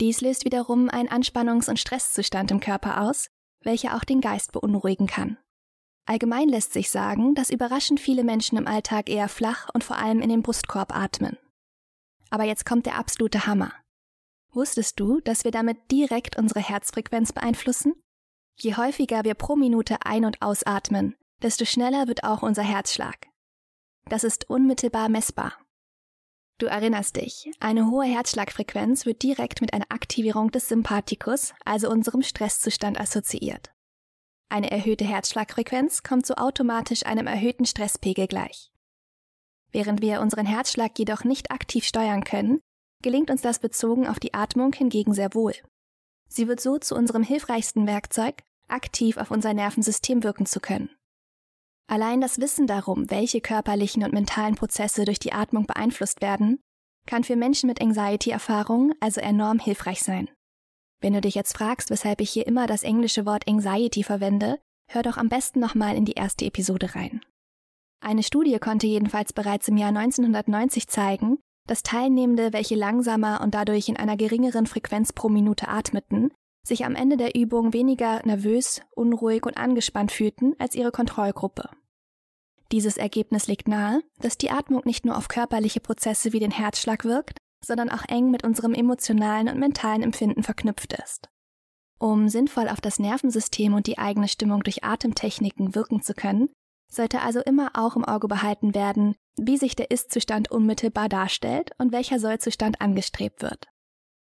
Dies 0.00 0.20
löst 0.20 0.44
wiederum 0.44 0.88
einen 0.88 1.08
Anspannungs- 1.08 1.68
und 1.68 1.78
Stresszustand 1.78 2.50
im 2.50 2.60
Körper 2.60 3.02
aus, 3.02 3.28
welcher 3.62 3.96
auch 3.96 4.04
den 4.04 4.20
Geist 4.20 4.52
beunruhigen 4.52 5.06
kann. 5.06 5.38
Allgemein 6.08 6.48
lässt 6.48 6.72
sich 6.72 6.90
sagen, 6.90 7.34
dass 7.34 7.50
überraschend 7.50 8.00
viele 8.00 8.24
Menschen 8.24 8.56
im 8.56 8.66
Alltag 8.66 9.10
eher 9.10 9.28
flach 9.28 9.68
und 9.74 9.84
vor 9.84 9.98
allem 9.98 10.22
in 10.22 10.30
den 10.30 10.42
Brustkorb 10.42 10.96
atmen. 10.96 11.36
Aber 12.30 12.44
jetzt 12.44 12.64
kommt 12.64 12.86
der 12.86 12.96
absolute 12.96 13.46
Hammer. 13.46 13.74
Wusstest 14.50 14.98
du, 14.98 15.20
dass 15.20 15.44
wir 15.44 15.50
damit 15.50 15.90
direkt 15.90 16.38
unsere 16.38 16.60
Herzfrequenz 16.60 17.34
beeinflussen? 17.34 17.92
Je 18.56 18.74
häufiger 18.76 19.24
wir 19.24 19.34
pro 19.34 19.54
Minute 19.54 19.98
ein- 20.06 20.24
und 20.24 20.40
ausatmen, 20.40 21.14
desto 21.42 21.66
schneller 21.66 22.08
wird 22.08 22.24
auch 22.24 22.42
unser 22.42 22.62
Herzschlag. 22.62 23.26
Das 24.06 24.24
ist 24.24 24.48
unmittelbar 24.48 25.10
messbar. 25.10 25.58
Du 26.56 26.64
erinnerst 26.64 27.16
dich, 27.16 27.50
eine 27.60 27.90
hohe 27.90 28.06
Herzschlagfrequenz 28.06 29.04
wird 29.04 29.22
direkt 29.22 29.60
mit 29.60 29.74
einer 29.74 29.90
Aktivierung 29.90 30.52
des 30.52 30.68
Sympathikus, 30.68 31.52
also 31.66 31.90
unserem 31.90 32.22
Stresszustand, 32.22 32.98
assoziiert. 32.98 33.74
Eine 34.50 34.70
erhöhte 34.70 35.04
Herzschlagfrequenz 35.04 36.02
kommt 36.02 36.26
so 36.26 36.34
automatisch 36.34 37.04
einem 37.04 37.26
erhöhten 37.26 37.66
Stresspegel 37.66 38.26
gleich. 38.26 38.70
Während 39.72 40.00
wir 40.00 40.20
unseren 40.20 40.46
Herzschlag 40.46 40.98
jedoch 40.98 41.24
nicht 41.24 41.50
aktiv 41.50 41.84
steuern 41.84 42.24
können, 42.24 42.60
gelingt 43.02 43.30
uns 43.30 43.42
das 43.42 43.58
bezogen 43.58 44.06
auf 44.06 44.18
die 44.18 44.32
Atmung 44.32 44.72
hingegen 44.72 45.12
sehr 45.12 45.34
wohl. 45.34 45.54
Sie 46.28 46.48
wird 46.48 46.60
so 46.60 46.78
zu 46.78 46.94
unserem 46.94 47.22
hilfreichsten 47.22 47.86
Werkzeug, 47.86 48.42
aktiv 48.68 49.18
auf 49.18 49.30
unser 49.30 49.52
Nervensystem 49.54 50.22
wirken 50.22 50.46
zu 50.46 50.60
können. 50.60 50.90
Allein 51.86 52.20
das 52.20 52.38
Wissen 52.38 52.66
darum, 52.66 53.10
welche 53.10 53.40
körperlichen 53.40 54.04
und 54.04 54.12
mentalen 54.12 54.54
Prozesse 54.54 55.04
durch 55.04 55.18
die 55.18 55.32
Atmung 55.32 55.66
beeinflusst 55.66 56.20
werden, 56.20 56.60
kann 57.06 57.24
für 57.24 57.36
Menschen 57.36 57.66
mit 57.66 57.80
Anxiety-Erfahrungen 57.80 58.94
also 59.00 59.20
enorm 59.20 59.58
hilfreich 59.58 60.02
sein. 60.02 60.28
Wenn 61.00 61.12
du 61.12 61.20
dich 61.20 61.34
jetzt 61.34 61.56
fragst, 61.56 61.90
weshalb 61.90 62.20
ich 62.20 62.30
hier 62.30 62.46
immer 62.46 62.66
das 62.66 62.82
englische 62.82 63.24
Wort 63.24 63.46
Anxiety 63.46 64.02
verwende, 64.02 64.58
hör 64.90 65.02
doch 65.02 65.16
am 65.16 65.28
besten 65.28 65.60
nochmal 65.60 65.96
in 65.96 66.04
die 66.04 66.12
erste 66.12 66.44
Episode 66.44 66.94
rein. 66.94 67.20
Eine 68.00 68.22
Studie 68.22 68.58
konnte 68.58 68.86
jedenfalls 68.86 69.32
bereits 69.32 69.68
im 69.68 69.76
Jahr 69.76 69.90
1990 69.90 70.88
zeigen, 70.88 71.38
dass 71.66 71.82
Teilnehmende, 71.82 72.52
welche 72.52 72.74
langsamer 72.74 73.40
und 73.42 73.54
dadurch 73.54 73.88
in 73.88 73.96
einer 73.96 74.16
geringeren 74.16 74.66
Frequenz 74.66 75.12
pro 75.12 75.28
Minute 75.28 75.68
atmeten, 75.68 76.30
sich 76.66 76.84
am 76.84 76.94
Ende 76.94 77.16
der 77.16 77.34
Übung 77.34 77.72
weniger 77.72 78.24
nervös, 78.24 78.82
unruhig 78.94 79.46
und 79.46 79.56
angespannt 79.56 80.12
fühlten 80.12 80.54
als 80.58 80.74
ihre 80.74 80.90
Kontrollgruppe. 80.90 81.70
Dieses 82.72 82.96
Ergebnis 82.96 83.46
legt 83.46 83.68
nahe, 83.68 84.02
dass 84.18 84.36
die 84.36 84.50
Atmung 84.50 84.82
nicht 84.84 85.04
nur 85.04 85.16
auf 85.16 85.28
körperliche 85.28 85.80
Prozesse 85.80 86.32
wie 86.32 86.40
den 86.40 86.50
Herzschlag 86.50 87.04
wirkt, 87.04 87.38
sondern 87.64 87.90
auch 87.90 88.04
eng 88.08 88.30
mit 88.30 88.44
unserem 88.44 88.74
emotionalen 88.74 89.48
und 89.48 89.58
mentalen 89.58 90.02
Empfinden 90.02 90.42
verknüpft 90.42 90.92
ist. 90.92 91.28
Um 91.98 92.28
sinnvoll 92.28 92.68
auf 92.68 92.80
das 92.80 92.98
Nervensystem 92.98 93.74
und 93.74 93.86
die 93.86 93.98
eigene 93.98 94.28
Stimmung 94.28 94.62
durch 94.62 94.84
Atemtechniken 94.84 95.74
wirken 95.74 96.00
zu 96.00 96.14
können, 96.14 96.48
sollte 96.90 97.20
also 97.20 97.40
immer 97.40 97.72
auch 97.74 97.96
im 97.96 98.04
Auge 98.04 98.28
behalten 98.28 98.74
werden, 98.74 99.14
wie 99.36 99.56
sich 99.56 99.76
der 99.76 99.90
Ist-Zustand 99.90 100.50
unmittelbar 100.50 101.08
darstellt 101.08 101.72
und 101.78 101.92
welcher 101.92 102.18
Soll-Zustand 102.18 102.80
angestrebt 102.80 103.42
wird. 103.42 103.66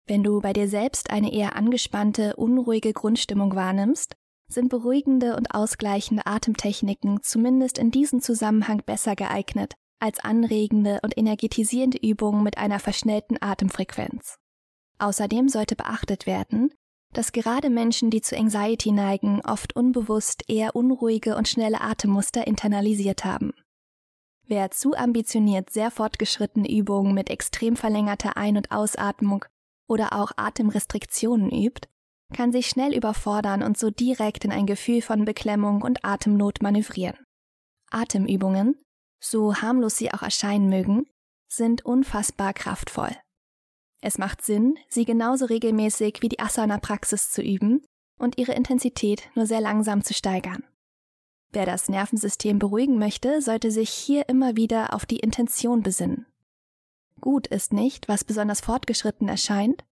Wenn 0.05 0.23
du 0.23 0.39
bei 0.39 0.53
dir 0.53 0.67
selbst 0.67 1.09
eine 1.09 1.33
eher 1.33 1.55
angespannte, 1.55 2.35
unruhige 2.35 2.93
Grundstimmung 2.93 3.55
wahrnimmst, 3.55 4.15
sind 4.47 4.69
beruhigende 4.69 5.35
und 5.35 5.53
ausgleichende 5.53 6.25
Atemtechniken 6.25 7.21
zumindest 7.23 7.77
in 7.77 7.91
diesem 7.91 8.21
Zusammenhang 8.21 8.83
besser 8.85 9.15
geeignet 9.15 9.73
als 10.03 10.19
anregende 10.19 10.99
und 11.01 11.17
energetisierende 11.17 11.97
Übungen 11.97 12.43
mit 12.43 12.57
einer 12.57 12.79
verschnellten 12.79 13.37
Atemfrequenz. 13.41 14.37
Außerdem 14.99 15.47
sollte 15.47 15.77
beachtet 15.77 16.25
werden, 16.25 16.73
dass 17.13 17.31
gerade 17.31 17.69
Menschen, 17.69 18.09
die 18.09 18.19
zu 18.19 18.37
Anxiety 18.37 18.91
neigen, 18.91 19.39
oft 19.45 19.77
unbewusst 19.77 20.43
eher 20.49 20.75
unruhige 20.75 21.37
und 21.37 21.47
schnelle 21.47 21.79
Atemmuster 21.79 22.45
internalisiert 22.45 23.23
haben. 23.23 23.53
Wer 24.45 24.71
zu 24.71 24.93
ambitioniert 24.93 25.69
sehr 25.69 25.89
fortgeschrittene 25.89 26.69
Übungen 26.69 27.13
mit 27.13 27.29
extrem 27.29 27.77
verlängerter 27.77 28.35
Ein- 28.35 28.57
und 28.57 28.71
Ausatmung 28.71 29.45
oder 29.87 30.19
auch 30.19 30.31
Atemrestriktionen 30.35 31.49
übt, 31.49 31.87
kann 32.33 32.51
sich 32.51 32.67
schnell 32.67 32.93
überfordern 32.93 33.63
und 33.63 33.77
so 33.77 33.89
direkt 33.89 34.43
in 34.43 34.51
ein 34.51 34.65
Gefühl 34.65 35.01
von 35.01 35.23
Beklemmung 35.23 35.81
und 35.81 36.03
Atemnot 36.03 36.61
manövrieren. 36.61 37.17
Atemübungen, 37.89 38.75
so 39.23 39.55
harmlos 39.55 39.97
sie 39.97 40.13
auch 40.13 40.21
erscheinen 40.21 40.69
mögen, 40.69 41.07
sind 41.47 41.85
unfassbar 41.85 42.53
kraftvoll. 42.53 43.15
Es 44.01 44.17
macht 44.17 44.41
Sinn, 44.41 44.77
sie 44.89 45.05
genauso 45.05 45.45
regelmäßig 45.45 46.17
wie 46.21 46.29
die 46.29 46.39
Asana-Praxis 46.39 47.31
zu 47.31 47.41
üben 47.41 47.85
und 48.19 48.37
ihre 48.37 48.53
Intensität 48.53 49.29
nur 49.35 49.45
sehr 49.45 49.61
langsam 49.61 50.03
zu 50.03 50.13
steigern. 50.13 50.63
Wer 51.51 51.65
das 51.65 51.87
Nervensystem 51.87 52.59
beruhigen 52.59 52.97
möchte, 52.97 53.41
sollte 53.41 53.71
sich 53.71 53.89
hier 53.89 54.27
immer 54.27 54.57
wieder 54.57 54.93
auf 54.93 55.05
die 55.05 55.19
Intention 55.19 55.83
besinnen. 55.83 56.25
Gut 57.21 57.47
ist 57.47 57.71
nicht, 57.71 58.09
was 58.09 58.23
besonders 58.25 58.59
fortgeschritten 58.59 59.29
erscheint, 59.29 59.85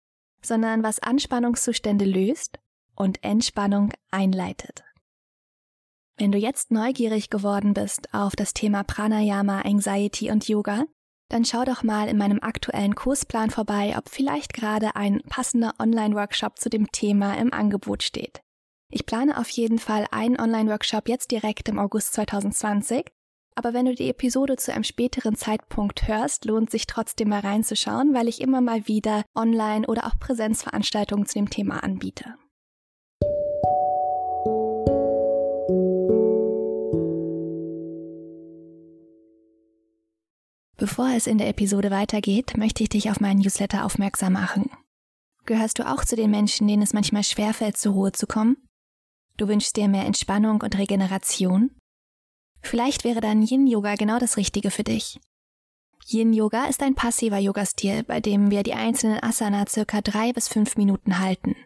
sondern 0.41 0.81
was 0.81 0.99
Anspannungszustände 0.99 2.05
löst 2.05 2.59
und 2.95 3.23
Entspannung 3.23 3.93
einleitet. 4.09 4.83
Wenn 6.19 6.33
du 6.33 6.37
jetzt 6.37 6.69
neugierig 6.69 7.29
geworden 7.29 7.73
bist 7.73 8.13
auf 8.13 8.35
das 8.35 8.53
Thema 8.53 8.83
Pranayama, 8.83 9.61
Anxiety 9.61 10.29
und 10.29 10.49
Yoga, 10.49 10.83
dann 11.29 11.45
schau 11.45 11.63
doch 11.63 11.81
mal 11.81 12.09
in 12.09 12.17
meinem 12.17 12.39
aktuellen 12.41 12.93
Kursplan 12.93 13.51
vorbei, 13.51 13.95
ob 13.97 14.09
vielleicht 14.09 14.51
gerade 14.51 14.97
ein 14.97 15.21
passender 15.29 15.75
Online-Workshop 15.79 16.59
zu 16.59 16.69
dem 16.69 16.91
Thema 16.91 17.37
im 17.37 17.53
Angebot 17.53 18.03
steht. 18.03 18.41
Ich 18.91 19.05
plane 19.05 19.37
auf 19.37 19.47
jeden 19.49 19.79
Fall 19.79 20.07
einen 20.11 20.37
Online-Workshop 20.37 21.07
jetzt 21.07 21.31
direkt 21.31 21.69
im 21.69 21.79
August 21.79 22.11
2020, 22.11 23.05
aber 23.55 23.73
wenn 23.73 23.85
du 23.85 23.95
die 23.95 24.09
Episode 24.09 24.57
zu 24.57 24.73
einem 24.73 24.83
späteren 24.83 25.37
Zeitpunkt 25.37 26.05
hörst, 26.09 26.43
lohnt 26.43 26.69
sich 26.69 26.85
trotzdem 26.85 27.29
mal 27.29 27.41
reinzuschauen, 27.41 28.13
weil 28.13 28.27
ich 28.27 28.41
immer 28.41 28.59
mal 28.59 28.89
wieder 28.89 29.23
Online- 29.37 29.87
oder 29.87 30.05
auch 30.05 30.19
Präsenzveranstaltungen 30.19 31.27
zu 31.27 31.35
dem 31.35 31.49
Thema 31.49 31.81
anbiete. 31.81 32.35
Bevor 40.79 41.09
es 41.09 41.27
in 41.27 41.37
der 41.37 41.49
Episode 41.49 41.91
weitergeht, 41.91 42.55
möchte 42.55 42.83
ich 42.83 42.89
dich 42.89 43.11
auf 43.11 43.19
meinen 43.19 43.39
Newsletter 43.39 43.83
aufmerksam 43.83 44.33
machen. 44.33 44.71
Gehörst 45.45 45.77
du 45.77 45.85
auch 45.85 46.05
zu 46.05 46.15
den 46.15 46.31
Menschen, 46.31 46.69
denen 46.69 46.81
es 46.81 46.93
manchmal 46.93 47.25
schwerfällt, 47.25 47.75
zur 47.75 47.91
Ruhe 47.93 48.13
zu 48.13 48.27
kommen? 48.27 48.55
Du 49.35 49.49
wünschst 49.49 49.75
dir 49.75 49.89
mehr 49.89 50.05
Entspannung 50.05 50.61
und 50.61 50.77
Regeneration? 50.77 51.71
Vielleicht 52.61 53.03
wäre 53.03 53.19
dann 53.19 53.41
Yin-Yoga 53.41 53.95
genau 53.95 54.19
das 54.19 54.37
Richtige 54.37 54.71
für 54.71 54.85
dich. 54.85 55.19
Yin-Yoga 56.07 56.67
ist 56.67 56.81
ein 56.81 56.95
passiver 56.95 57.39
Yoga-Stil, 57.39 58.03
bei 58.03 58.21
dem 58.21 58.49
wir 58.49 58.63
die 58.63 58.73
einzelnen 58.73 59.21
Asana 59.21 59.65
circa 59.67 59.99
drei 59.99 60.31
bis 60.31 60.47
fünf 60.47 60.77
Minuten 60.77 61.19
halten. 61.19 61.57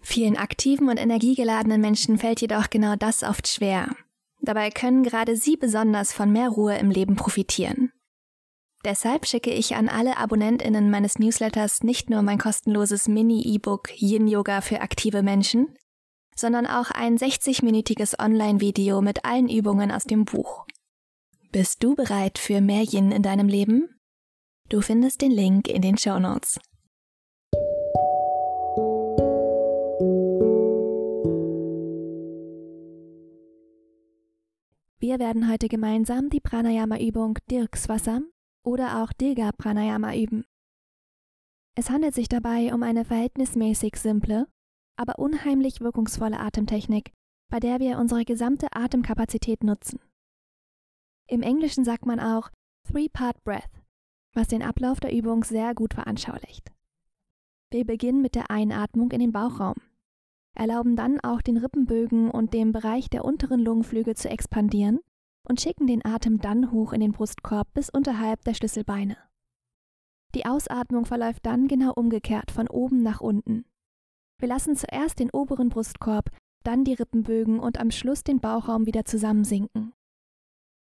Vielen 0.00 0.36
aktiven 0.36 0.88
und 0.88 0.96
energiegeladenen 0.96 1.80
Menschen 1.80 2.18
fällt 2.18 2.40
jedoch 2.40 2.70
genau 2.70 2.96
das 2.96 3.22
oft 3.22 3.46
schwer. 3.46 3.94
Dabei 4.40 4.70
können 4.70 5.04
gerade 5.04 5.36
sie 5.36 5.56
besonders 5.56 6.12
von 6.12 6.32
mehr 6.32 6.48
Ruhe 6.48 6.76
im 6.76 6.90
Leben 6.90 7.14
profitieren. 7.14 7.92
Deshalb 8.82 9.26
schicke 9.26 9.50
ich 9.50 9.76
an 9.76 9.90
alle 9.90 10.16
Abonnentinnen 10.16 10.90
meines 10.90 11.18
Newsletters 11.18 11.82
nicht 11.82 12.08
nur 12.08 12.22
mein 12.22 12.38
kostenloses 12.38 13.08
Mini-E-Book 13.08 13.90
Yin 14.00 14.26
Yoga 14.26 14.62
für 14.62 14.80
aktive 14.80 15.22
Menschen, 15.22 15.74
sondern 16.34 16.66
auch 16.66 16.90
ein 16.90 17.18
60-minütiges 17.18 18.18
Online-Video 18.18 19.02
mit 19.02 19.26
allen 19.26 19.50
Übungen 19.50 19.92
aus 19.92 20.04
dem 20.04 20.24
Buch. 20.24 20.64
Bist 21.52 21.82
du 21.82 21.94
bereit 21.94 22.38
für 22.38 22.62
mehr 22.62 22.82
Yin 22.82 23.12
in 23.12 23.22
deinem 23.22 23.48
Leben? 23.48 24.00
Du 24.70 24.80
findest 24.80 25.20
den 25.20 25.32
Link 25.32 25.68
in 25.68 25.82
den 25.82 25.98
Show 25.98 26.18
Notes. 26.18 26.58
Wir 34.98 35.18
werden 35.18 35.50
heute 35.50 35.68
gemeinsam 35.68 36.30
die 36.30 36.40
Pranayama-Übung 36.40 37.38
Dirkswasam 37.50 38.30
oder 38.64 39.02
auch 39.02 39.12
Dirga 39.12 39.52
Pranayama 39.52 40.14
üben. 40.14 40.44
Es 41.76 41.90
handelt 41.90 42.14
sich 42.14 42.28
dabei 42.28 42.74
um 42.74 42.82
eine 42.82 43.04
verhältnismäßig 43.04 43.96
simple, 43.96 44.46
aber 44.96 45.18
unheimlich 45.18 45.80
wirkungsvolle 45.80 46.38
Atemtechnik, 46.38 47.12
bei 47.50 47.60
der 47.60 47.80
wir 47.80 47.98
unsere 47.98 48.24
gesamte 48.24 48.68
Atemkapazität 48.72 49.64
nutzen. 49.64 50.00
Im 51.28 51.42
Englischen 51.42 51.84
sagt 51.84 52.06
man 52.06 52.20
auch 52.20 52.50
Three-Part 52.88 53.42
Breath, 53.44 53.80
was 54.34 54.48
den 54.48 54.62
Ablauf 54.62 55.00
der 55.00 55.12
Übung 55.12 55.44
sehr 55.44 55.74
gut 55.74 55.94
veranschaulicht. 55.94 56.70
Wir 57.70 57.84
beginnen 57.84 58.20
mit 58.20 58.34
der 58.34 58.50
Einatmung 58.50 59.10
in 59.12 59.20
den 59.20 59.32
Bauchraum, 59.32 59.76
erlauben 60.54 60.96
dann 60.96 61.20
auch 61.20 61.40
den 61.40 61.56
Rippenbögen 61.56 62.30
und 62.30 62.52
dem 62.52 62.72
Bereich 62.72 63.08
der 63.08 63.24
unteren 63.24 63.60
Lungenflügel 63.60 64.16
zu 64.16 64.28
expandieren 64.28 65.00
und 65.48 65.60
schicken 65.60 65.86
den 65.86 66.04
Atem 66.04 66.40
dann 66.40 66.70
hoch 66.70 66.92
in 66.92 67.00
den 67.00 67.12
Brustkorb 67.12 67.72
bis 67.74 67.90
unterhalb 67.90 68.44
der 68.44 68.54
Schlüsselbeine. 68.54 69.16
Die 70.34 70.46
Ausatmung 70.46 71.06
verläuft 71.06 71.44
dann 71.46 71.66
genau 71.66 71.92
umgekehrt 71.92 72.50
von 72.50 72.68
oben 72.68 73.02
nach 73.02 73.20
unten. 73.20 73.64
Wir 74.38 74.48
lassen 74.48 74.76
zuerst 74.76 75.18
den 75.18 75.30
oberen 75.30 75.68
Brustkorb, 75.68 76.30
dann 76.62 76.84
die 76.84 76.94
Rippenbögen 76.94 77.58
und 77.58 77.78
am 77.78 77.90
Schluss 77.90 78.22
den 78.22 78.40
Bauchraum 78.40 78.86
wieder 78.86 79.04
zusammensinken. 79.04 79.92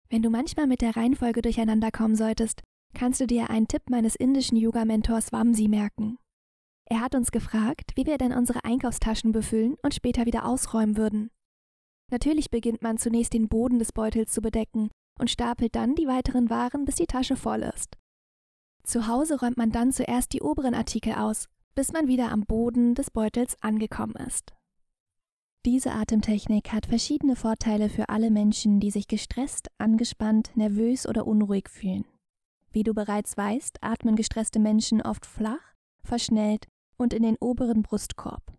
Wenn 0.10 0.22
du 0.22 0.30
manchmal 0.30 0.68
mit 0.68 0.82
der 0.82 0.96
Reihenfolge 0.96 1.42
durcheinander 1.42 1.92
kommen 1.92 2.16
solltest, 2.16 2.62
kannst 2.94 3.22
du 3.22 3.28
dir 3.28 3.50
einen 3.50 3.68
Tipp 3.68 3.84
meines 3.90 4.16
indischen 4.16 4.58
Yoga-Mentors 4.58 5.32
Wamsi 5.32 5.68
merken. 5.68 6.18
Er 6.86 7.02
hat 7.02 7.14
uns 7.14 7.32
gefragt, 7.32 7.92
wie 7.96 8.08
wir 8.08 8.18
denn 8.18 8.34
unsere 8.34 8.64
Einkaufstaschen 8.64 9.32
befüllen 9.32 9.76
und 9.84 9.94
später 9.94 10.26
wieder 10.26 10.46
ausräumen 10.46 10.98
würden. 10.98 11.30
Natürlich 12.12 12.50
beginnt 12.50 12.82
man 12.82 12.98
zunächst 12.98 13.34
den 13.34 13.48
Boden 13.48 13.80
des 13.80 13.92
Beutels 13.92 14.32
zu 14.32 14.42
bedecken 14.42 14.90
und 15.20 15.30
stapelt 15.30 15.76
dann 15.76 15.96
die 15.96 16.08
weiteren 16.08 16.50
Waren, 16.50 16.86
bis 16.86 16.96
die 16.96 17.08
Tasche 17.08 17.36
voll 17.36 17.62
ist. 17.62 17.98
Zu 18.84 19.08
Hause 19.08 19.40
räumt 19.40 19.58
man 19.58 19.72
dann 19.72 19.92
zuerst 19.92 20.34
die 20.34 20.42
oberen 20.42 20.74
Artikel 20.74 21.14
aus, 21.14 21.48
bis 21.76 21.92
man 21.92 22.08
wieder 22.08 22.32
am 22.32 22.46
Boden 22.46 22.96
des 22.96 23.12
Beutels 23.12 23.56
angekommen 23.62 24.16
ist. 24.28 24.54
Diese 25.66 25.92
Atemtechnik 25.92 26.72
hat 26.72 26.86
verschiedene 26.86 27.36
Vorteile 27.36 27.90
für 27.90 28.10
alle 28.10 28.32
Menschen, 28.32 28.80
die 28.80 28.92
sich 28.92 29.08
gestresst, 29.08 29.68
angespannt, 29.78 30.52
nervös 30.56 31.08
oder 31.08 31.28
unruhig 31.28 31.70
fühlen. 31.70 32.06
Wie 32.72 32.84
du 32.84 32.94
bereits 32.94 33.36
weißt, 33.36 33.84
atmen 33.84 34.16
gestresste 34.16 34.60
Menschen 34.60 35.02
oft 35.02 35.26
flach, 35.26 35.76
verschnellt 36.04 36.68
und 36.98 37.14
in 37.14 37.24
den 37.24 37.36
oberen 37.40 37.84
Brustkorb. 37.84 38.59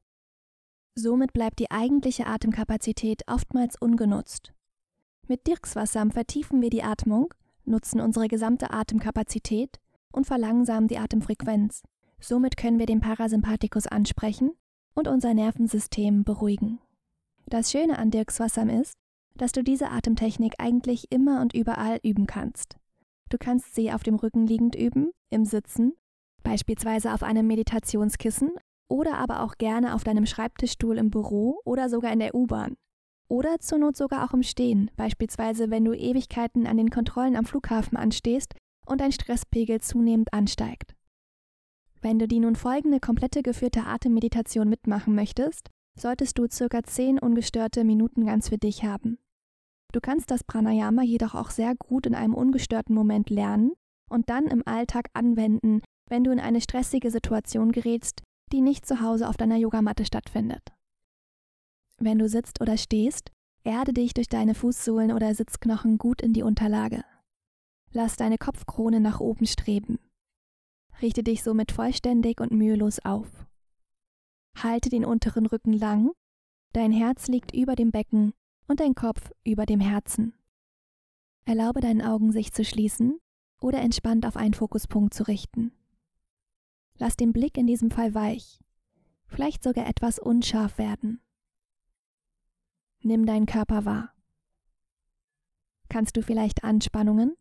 Somit 1.00 1.33
bleibt 1.33 1.61
die 1.61 1.71
eigentliche 1.71 2.26
Atemkapazität 2.26 3.23
oftmals 3.26 3.75
ungenutzt. 3.80 4.52
Mit 5.28 5.47
Dirkswassam 5.47 6.11
vertiefen 6.11 6.61
wir 6.61 6.69
die 6.69 6.83
Atmung, 6.83 7.33
nutzen 7.64 8.02
unsere 8.02 8.28
gesamte 8.28 8.71
Atemkapazität 8.71 9.80
und 10.12 10.26
verlangsamen 10.26 10.88
die 10.88 10.99
Atemfrequenz. 10.99 11.83
Somit 12.21 12.59
können 12.59 12.78
wir 12.78 12.85
den 12.85 13.00
Parasympathikus 13.00 13.87
ansprechen 13.87 14.50
und 14.95 15.09
unser 15.09 15.33
Nervensystem 15.33 16.23
beruhigen. 16.23 16.80
Das 17.47 17.71
Schöne 17.71 17.99
an 17.99 18.11
Dirkswassam 18.11 18.69
ist, 18.69 18.92
dass 19.37 19.52
du 19.52 19.64
diese 19.64 19.90
Atemtechnik 19.90 20.57
eigentlich 20.59 21.11
immer 21.11 21.40
und 21.40 21.54
überall 21.54 21.99
üben 22.02 22.26
kannst. 22.26 22.76
Du 23.30 23.38
kannst 23.38 23.75
sie 23.75 23.90
auf 23.90 24.02
dem 24.02 24.16
Rücken 24.16 24.47
liegend 24.47 24.75
üben, 24.75 25.12
im 25.30 25.47
Sitzen, 25.47 25.95
beispielsweise 26.42 27.14
auf 27.14 27.23
einem 27.23 27.47
Meditationskissen 27.47 28.50
oder 28.90 29.16
aber 29.16 29.42
auch 29.42 29.56
gerne 29.56 29.94
auf 29.94 30.04
deinem 30.04 30.26
Schreibtischstuhl 30.26 30.99
im 30.99 31.11
Büro 31.11 31.61
oder 31.64 31.88
sogar 31.88 32.12
in 32.12 32.18
der 32.18 32.35
U-Bahn. 32.35 32.76
Oder 33.28 33.61
zur 33.61 33.78
Not 33.78 33.97
sogar 33.97 34.25
auch 34.25 34.35
im 34.35 34.42
Stehen, 34.42 34.90
beispielsweise 34.97 35.70
wenn 35.70 35.85
du 35.85 35.92
Ewigkeiten 35.92 36.66
an 36.66 36.76
den 36.76 36.90
Kontrollen 36.90 37.37
am 37.37 37.44
Flughafen 37.44 37.97
anstehst 37.97 38.54
und 38.87 39.00
dein 39.00 39.12
Stresspegel 39.12 39.80
zunehmend 39.80 40.35
ansteigt. 40.35 40.97
Wenn 42.02 42.18
du 42.18 42.26
die 42.26 42.40
nun 42.40 42.56
folgende 42.56 42.99
komplette 42.99 43.42
geführte 43.42 43.85
Atemmeditation 43.87 44.68
mitmachen 44.68 45.14
möchtest, 45.14 45.68
solltest 45.97 46.38
du 46.38 46.47
circa 46.50 46.82
10 46.82 47.18
ungestörte 47.18 47.85
Minuten 47.85 48.26
ganz 48.26 48.49
für 48.49 48.59
dich 48.59 48.85
haben. 48.85 49.18
Du 49.92 50.00
kannst 50.00 50.30
das 50.30 50.42
Pranayama 50.42 51.02
jedoch 51.02 51.35
auch 51.35 51.50
sehr 51.50 51.75
gut 51.76 52.06
in 52.06 52.14
einem 52.14 52.35
ungestörten 52.35 52.94
Moment 52.94 53.30
lernen 53.30 53.73
und 54.09 54.30
dann 54.30 54.47
im 54.47 54.66
Alltag 54.66 55.09
anwenden, 55.12 55.82
wenn 56.09 56.25
du 56.25 56.32
in 56.32 56.40
eine 56.40 56.61
stressige 56.61 57.11
Situation 57.11 57.70
gerätst, 57.70 58.23
die 58.52 58.61
nicht 58.61 58.87
zu 58.87 59.00
Hause 59.00 59.28
auf 59.28 59.37
deiner 59.37 59.57
Yogamatte 59.57 60.04
stattfindet. 60.04 60.62
Wenn 61.99 62.19
du 62.19 62.28
sitzt 62.28 62.61
oder 62.61 62.76
stehst, 62.76 63.30
erde 63.62 63.92
dich 63.92 64.14
durch 64.14 64.28
deine 64.28 64.54
Fußsohlen 64.54 65.12
oder 65.12 65.35
Sitzknochen 65.35 65.99
gut 65.99 66.23
in 66.23 66.33
die 66.33 66.42
Unterlage. 66.42 67.04
Lass 67.92 68.16
deine 68.16 68.38
Kopfkrone 68.38 69.00
nach 69.00 69.21
oben 69.21 69.47
streben. 69.47 69.99
Richte 71.02 71.23
dich 71.23 71.42
somit 71.42 71.73
vollständig 71.73 72.40
und 72.40 72.52
mühelos 72.52 73.00
auf. 73.04 73.28
Halte 74.57 74.88
den 74.88 75.04
unteren 75.04 75.47
Rücken 75.47 75.73
lang, 75.73 76.12
dein 76.73 76.92
Herz 76.92 77.28
liegt 77.28 77.52
über 77.54 77.75
dem 77.75 77.90
Becken 77.90 78.33
und 78.66 78.80
dein 78.80 78.95
Kopf 78.95 79.30
über 79.45 79.66
dem 79.66 79.80
Herzen. 79.80 80.35
Erlaube 81.45 81.80
deinen 81.80 82.02
Augen 82.02 82.33
sich 82.33 82.52
zu 82.52 82.64
schließen 82.64 83.19
oder 83.61 83.80
entspannt 83.80 84.26
auf 84.26 84.37
einen 84.37 84.54
Fokuspunkt 84.54 85.14
zu 85.14 85.25
richten. 85.25 85.73
Lass 87.00 87.16
den 87.16 87.33
Blick 87.33 87.57
in 87.57 87.66
diesem 87.66 87.90
Fall 87.90 88.12
weich, 88.14 88.61
vielleicht 89.26 89.64
sogar 89.64 89.87
etwas 89.87 90.19
unscharf 90.19 90.76
werden. 90.76 91.23
Nimm 93.00 93.25
deinen 93.25 93.47
Körper 93.47 93.87
wahr. 93.87 94.14
Kannst 95.88 96.19
du 96.19 96.23
vielleicht 96.23 96.62
Anspannungen, 96.62 97.38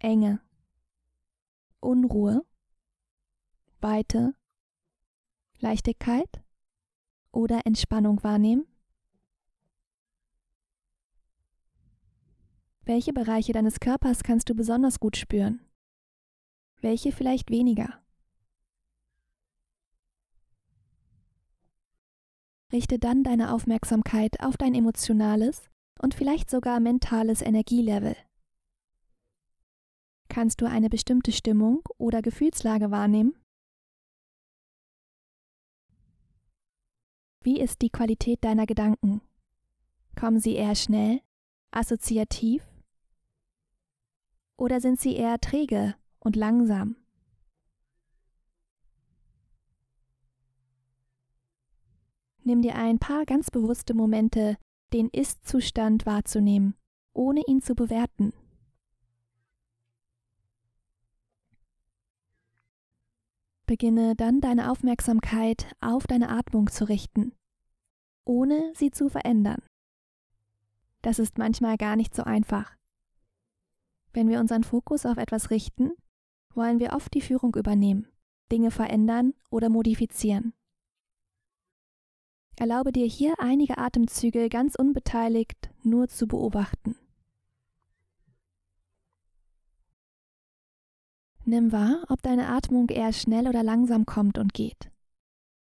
Enge, 0.00 0.40
Unruhe, 1.78 2.44
Weite, 3.80 4.34
Leichtigkeit 5.60 6.42
oder 7.30 7.64
Entspannung 7.64 8.24
wahrnehmen? 8.24 8.66
Welche 12.80 13.12
Bereiche 13.12 13.52
deines 13.52 13.78
Körpers 13.78 14.24
kannst 14.24 14.50
du 14.50 14.56
besonders 14.56 14.98
gut 14.98 15.16
spüren? 15.16 15.64
Welche 16.80 17.12
vielleicht 17.12 17.48
weniger? 17.48 18.01
Richte 22.72 22.98
dann 22.98 23.22
deine 23.22 23.52
Aufmerksamkeit 23.52 24.40
auf 24.40 24.56
dein 24.56 24.74
emotionales 24.74 25.68
und 26.00 26.14
vielleicht 26.14 26.48
sogar 26.50 26.80
mentales 26.80 27.42
Energielevel. 27.42 28.16
Kannst 30.28 30.62
du 30.62 30.66
eine 30.66 30.88
bestimmte 30.88 31.32
Stimmung 31.32 31.82
oder 31.98 32.22
Gefühlslage 32.22 32.90
wahrnehmen? 32.90 33.34
Wie 37.42 37.60
ist 37.60 37.82
die 37.82 37.90
Qualität 37.90 38.42
deiner 38.42 38.64
Gedanken? 38.64 39.20
Kommen 40.18 40.40
sie 40.40 40.54
eher 40.54 40.74
schnell, 40.74 41.20
assoziativ 41.72 42.66
oder 44.56 44.80
sind 44.80 45.00
sie 45.00 45.16
eher 45.16 45.38
träge 45.40 45.94
und 46.20 46.36
langsam? 46.36 47.01
Nimm 52.44 52.60
dir 52.62 52.74
ein 52.74 52.98
paar 52.98 53.24
ganz 53.24 53.50
bewusste 53.50 53.94
Momente, 53.94 54.56
den 54.92 55.08
Ist-Zustand 55.08 56.06
wahrzunehmen, 56.06 56.74
ohne 57.12 57.42
ihn 57.46 57.62
zu 57.62 57.74
bewerten. 57.74 58.32
Beginne 63.66 64.16
dann 64.16 64.40
deine 64.40 64.70
Aufmerksamkeit 64.70 65.72
auf 65.80 66.06
deine 66.06 66.28
Atmung 66.30 66.68
zu 66.68 66.88
richten, 66.88 67.32
ohne 68.24 68.72
sie 68.74 68.90
zu 68.90 69.08
verändern. 69.08 69.62
Das 71.00 71.18
ist 71.18 71.38
manchmal 71.38 71.76
gar 71.76 71.96
nicht 71.96 72.14
so 72.14 72.24
einfach. 72.24 72.76
Wenn 74.12 74.28
wir 74.28 74.40
unseren 74.40 74.64
Fokus 74.64 75.06
auf 75.06 75.16
etwas 75.16 75.50
richten, 75.50 75.92
wollen 76.54 76.80
wir 76.80 76.92
oft 76.92 77.14
die 77.14 77.22
Führung 77.22 77.54
übernehmen, 77.54 78.08
Dinge 78.50 78.70
verändern 78.70 79.32
oder 79.48 79.70
modifizieren. 79.70 80.52
Erlaube 82.62 82.92
dir 82.92 83.06
hier 83.06 83.34
einige 83.40 83.76
Atemzüge 83.78 84.48
ganz 84.48 84.76
unbeteiligt 84.76 85.68
nur 85.82 86.06
zu 86.06 86.28
beobachten. 86.28 86.94
Nimm 91.44 91.72
wahr, 91.72 92.04
ob 92.08 92.22
deine 92.22 92.46
Atmung 92.46 92.88
eher 92.88 93.12
schnell 93.12 93.48
oder 93.48 93.64
langsam 93.64 94.06
kommt 94.06 94.38
und 94.38 94.54
geht. 94.54 94.92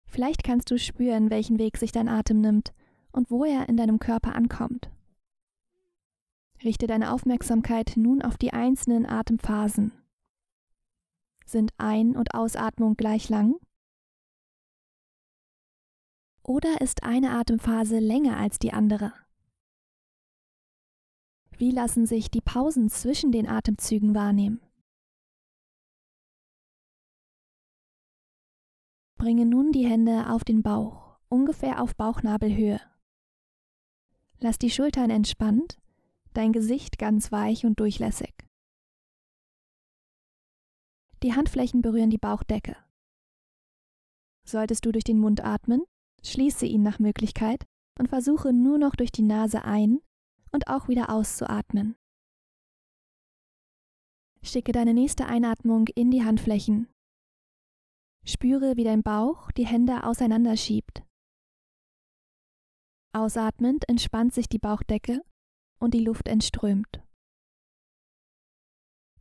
Vielleicht 0.05 0.43
kannst 0.43 0.69
du 0.69 0.77
spüren, 0.77 1.31
welchen 1.31 1.57
Weg 1.57 1.77
sich 1.77 1.91
dein 1.91 2.07
Atem 2.07 2.39
nimmt 2.39 2.71
und 3.11 3.31
wo 3.31 3.45
er 3.45 3.67
in 3.67 3.77
deinem 3.77 3.97
Körper 3.97 4.35
ankommt. 4.35 4.91
Richte 6.63 6.85
deine 6.85 7.11
Aufmerksamkeit 7.11 7.93
nun 7.95 8.21
auf 8.21 8.37
die 8.37 8.53
einzelnen 8.53 9.07
Atemphasen. 9.07 9.91
Sind 11.47 11.71
Ein- 11.79 12.15
und 12.15 12.35
Ausatmung 12.35 12.93
gleich 12.93 13.27
lang? 13.27 13.55
Oder 16.43 16.81
ist 16.81 17.03
eine 17.03 17.31
Atemphase 17.31 17.99
länger 17.99 18.37
als 18.37 18.59
die 18.59 18.73
andere? 18.73 19.13
Wie 21.57 21.71
lassen 21.71 22.05
sich 22.05 22.31
die 22.31 22.41
Pausen 22.41 22.89
zwischen 22.89 23.31
den 23.31 23.47
Atemzügen 23.47 24.15
wahrnehmen? 24.15 24.61
Bringe 29.17 29.45
nun 29.45 29.71
die 29.71 29.85
Hände 29.85 30.29
auf 30.31 30.43
den 30.43 30.63
Bauch, 30.63 31.19
ungefähr 31.29 31.81
auf 31.81 31.95
Bauchnabelhöhe. 31.95 32.81
Lass 34.39 34.57
die 34.57 34.71
Schultern 34.71 35.11
entspannt 35.11 35.81
dein 36.33 36.53
Gesicht 36.53 36.97
ganz 36.97 37.31
weich 37.31 37.65
und 37.65 37.79
durchlässig. 37.79 38.33
Die 41.23 41.33
Handflächen 41.33 41.81
berühren 41.81 42.09
die 42.09 42.17
Bauchdecke. 42.17 42.75
Solltest 44.43 44.85
du 44.85 44.91
durch 44.91 45.03
den 45.03 45.19
Mund 45.19 45.43
atmen, 45.43 45.83
schließe 46.23 46.65
ihn 46.65 46.83
nach 46.83 46.99
Möglichkeit 46.99 47.65
und 47.99 48.07
versuche 48.07 48.53
nur 48.53 48.77
noch 48.77 48.95
durch 48.95 49.11
die 49.11 49.21
Nase 49.21 49.63
ein 49.63 49.99
und 50.51 50.67
auch 50.67 50.87
wieder 50.87 51.09
auszuatmen. 51.09 51.95
Schicke 54.43 54.71
deine 54.71 54.93
nächste 54.93 55.27
Einatmung 55.27 55.87
in 55.89 56.09
die 56.09 56.23
Handflächen. 56.23 56.87
Spüre, 58.25 58.75
wie 58.75 58.83
dein 58.83 59.03
Bauch 59.03 59.51
die 59.51 59.65
Hände 59.65 60.03
auseinanderschiebt. 60.03 61.03
Ausatmend 63.13 63.87
entspannt 63.89 64.33
sich 64.33 64.47
die 64.47 64.59
Bauchdecke 64.59 65.21
und 65.79 65.93
die 65.93 66.03
Luft 66.03 66.27
entströmt. 66.27 67.03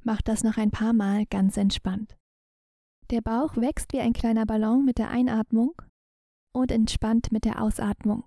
Mach 0.03 0.23
das 0.23 0.45
noch 0.45 0.57
ein 0.57 0.71
paar 0.71 0.93
Mal 0.93 1.27
ganz 1.27 1.57
entspannt. 1.57 2.17
Der 3.11 3.21
Bauch 3.21 3.57
wächst 3.57 3.93
wie 3.93 4.01
ein 4.01 4.13
kleiner 4.13 4.47
Ballon 4.47 4.85
mit 4.85 4.99
der 4.99 5.11
Einatmung 5.11 5.75
und 6.53 6.73
entspannt 6.73 7.33
mit 7.33 7.45
der 7.45 7.63
Ausatmung. 7.63 8.25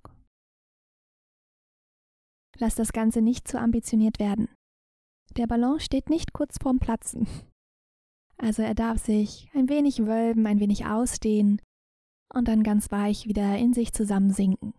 Lass 2.57 2.75
das 2.75 2.93
Ganze 2.93 3.21
nicht 3.21 3.47
zu 3.47 3.59
ambitioniert 3.59 4.19
werden. 4.19 4.49
Der 5.37 5.47
Ballon 5.47 5.79
steht 5.79 6.09
nicht 6.09 6.33
kurz 6.33 6.57
vorm 6.61 6.79
Platzen. 6.79 7.27
Also 8.37 8.61
er 8.61 8.75
darf 8.75 8.99
sich 9.03 9.49
ein 9.53 9.69
wenig 9.69 10.05
wölben, 10.05 10.45
ein 10.45 10.59
wenig 10.59 10.85
ausdehnen 10.85 11.61
und 12.33 12.47
dann 12.47 12.63
ganz 12.63 12.91
weich 12.91 13.27
wieder 13.27 13.57
in 13.57 13.73
sich 13.73 13.93
zusammensinken. 13.93 14.73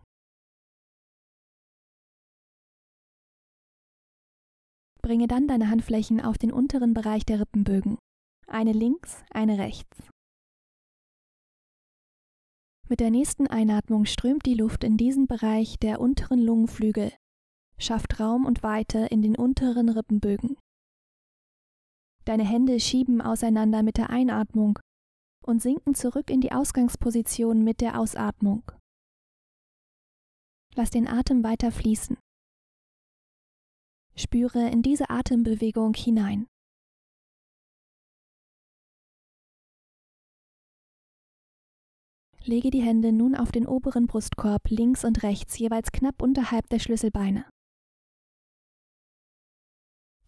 Bringe 5.01 5.27
dann 5.27 5.47
deine 5.47 5.69
Handflächen 5.69 6.19
auf 6.19 6.37
den 6.37 6.51
unteren 6.51 6.93
Bereich 6.93 7.25
der 7.25 7.39
Rippenbögen. 7.39 7.97
Eine 8.47 8.71
links, 8.71 9.23
eine 9.29 9.57
rechts. 9.57 10.09
Mit 12.87 12.99
der 12.99 13.09
nächsten 13.09 13.47
Einatmung 13.47 14.05
strömt 14.05 14.45
die 14.45 14.53
Luft 14.53 14.83
in 14.83 14.95
diesen 14.95 15.25
Bereich 15.25 15.79
der 15.79 15.99
unteren 15.99 16.39
Lungenflügel, 16.39 17.11
schafft 17.79 18.19
Raum 18.19 18.45
und 18.45 18.61
Weite 18.61 19.07
in 19.09 19.23
den 19.23 19.35
unteren 19.35 19.89
Rippenbögen. 19.89 20.55
Deine 22.25 22.43
Hände 22.43 22.79
schieben 22.79 23.21
auseinander 23.21 23.81
mit 23.81 23.97
der 23.97 24.11
Einatmung 24.11 24.77
und 25.43 25.61
sinken 25.61 25.95
zurück 25.95 26.29
in 26.29 26.41
die 26.41 26.51
Ausgangsposition 26.51 27.63
mit 27.63 27.81
der 27.81 27.99
Ausatmung. 27.99 28.71
Lass 30.75 30.91
den 30.91 31.07
Atem 31.07 31.43
weiter 31.43 31.71
fließen. 31.71 32.17
Spüre 34.15 34.69
in 34.69 34.83
diese 34.83 35.09
Atembewegung 35.09 35.93
hinein. 35.95 36.47
Lege 42.45 42.69
die 42.69 42.81
Hände 42.81 43.11
nun 43.11 43.35
auf 43.35 43.51
den 43.51 43.67
oberen 43.67 44.07
Brustkorb 44.07 44.69
links 44.69 45.03
und 45.03 45.23
rechts 45.23 45.57
jeweils 45.57 45.91
knapp 45.91 46.21
unterhalb 46.21 46.69
der 46.69 46.79
Schlüsselbeine. 46.79 47.49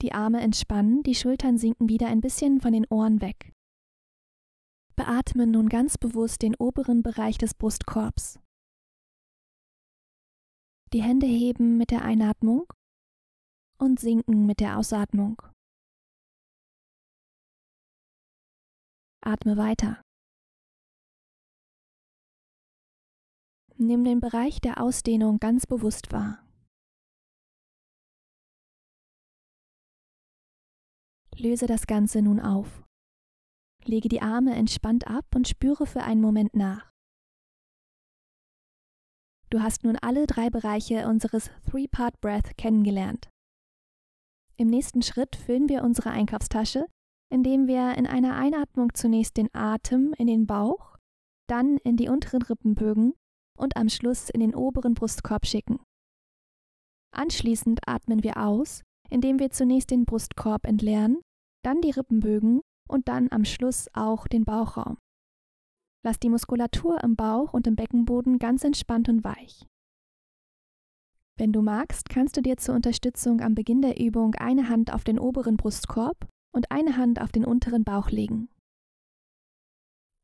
Die 0.02 0.14
Arme 0.14 0.42
entspannen, 0.42 1.04
die 1.04 1.16
Schultern 1.16 1.58
sinken 1.58 1.90
wieder 1.90 2.08
ein 2.08 2.22
bisschen 2.22 2.60
von 2.62 2.74
den 2.74 2.86
Ohren 2.90 3.22
weg. 3.22 3.54
Beatme 4.96 5.46
nun 5.46 5.70
ganz 5.70 5.98
bewusst 5.98 6.42
den 6.42 6.56
oberen 6.56 7.04
Bereich 7.04 7.38
des 7.38 7.54
Brustkorbs. 7.54 8.40
Die 10.94 11.04
Hände 11.04 11.28
heben 11.28 11.78
mit 11.78 11.92
der 11.92 12.04
Einatmung 12.04 12.66
und 13.78 14.00
sinken 14.00 14.46
mit 14.46 14.60
der 14.60 14.78
Ausatmung. 14.78 15.42
atme 19.28 19.58
weiter. 19.58 20.02
Nimm 23.80 24.04
den 24.04 24.20
Bereich 24.20 24.60
der 24.60 24.82
Ausdehnung 24.82 25.38
ganz 25.38 25.68
bewusst 25.68 26.12
wahr. 26.12 26.44
Löse 31.36 31.68
das 31.68 31.86
Ganze 31.86 32.24
nun 32.24 32.40
auf. 32.40 32.84
Lege 33.86 34.10
die 34.10 34.24
Arme 34.24 34.56
entspannt 34.56 35.06
ab 35.06 35.28
und 35.36 35.48
spüre 35.48 35.86
für 35.86 36.02
einen 36.02 36.22
Moment 36.22 36.56
nach. 36.56 36.92
Du 39.52 39.62
hast 39.62 39.84
nun 39.84 39.96
alle 39.96 40.26
drei 40.26 40.50
Bereiche 40.50 41.08
unseres 41.08 41.52
Three-Part 41.70 42.20
Breath 42.20 42.58
kennengelernt. 42.58 43.30
Im 44.58 44.70
nächsten 44.70 45.04
Schritt 45.04 45.36
füllen 45.36 45.70
wir 45.70 45.84
unsere 45.84 46.10
Einkaufstasche, 46.10 46.88
indem 47.30 47.68
wir 47.68 47.94
in 47.94 48.08
einer 48.08 48.36
Einatmung 48.36 48.96
zunächst 48.96 49.38
den 49.38 49.54
Atem 49.54 50.16
in 50.18 50.26
den 50.26 50.48
Bauch, 50.48 50.98
dann 51.48 51.78
in 51.78 51.96
die 51.96 52.10
unteren 52.10 52.42
Rippenbögen 52.42 53.14
und 53.58 53.76
am 53.76 53.90
Schluss 53.90 54.30
in 54.30 54.40
den 54.40 54.56
oberen 54.56 54.94
Brustkorb 54.94 55.46
schicken. 55.46 55.80
Anschließend 57.12 57.80
atmen 57.86 58.24
wir 58.24 58.38
aus, 58.38 58.84
indem 59.10 59.40
wir 59.40 59.50
zunächst 59.50 59.92
den 59.92 60.06
Brustkorb 60.06 60.66
entleeren, 60.66 61.20
dann 61.64 61.82
die 61.82 61.92
Rippenbögen 61.92 62.62
und 62.88 63.08
dann 63.08 63.32
am 63.32 63.46
Schluss 63.46 63.88
auch 63.94 64.28
den 64.28 64.46
Bauchraum. 64.46 64.98
Lass 66.06 66.20
die 66.20 66.30
Muskulatur 66.30 67.04
im 67.04 67.16
Bauch 67.16 67.54
und 67.54 67.68
im 67.68 67.76
Beckenboden 67.76 68.40
ganz 68.40 68.64
entspannt 68.64 69.10
und 69.10 69.24
weich. 69.24 69.66
Wenn 71.38 71.52
du 71.52 71.62
magst, 71.62 72.10
kannst 72.10 72.38
du 72.38 72.42
dir 72.42 72.58
zur 72.58 72.76
Unterstützung 72.76 73.42
am 73.42 73.56
Beginn 73.56 73.82
der 73.82 74.00
Übung 74.00 74.36
eine 74.36 74.70
Hand 74.70 74.94
auf 74.94 75.04
den 75.04 75.20
oberen 75.20 75.58
Brustkorb 75.58 76.28
und 76.54 76.72
eine 76.72 76.98
Hand 76.98 77.22
auf 77.22 77.32
den 77.32 77.46
unteren 77.46 77.84
Bauch 77.84 78.10
legen. 78.10 78.50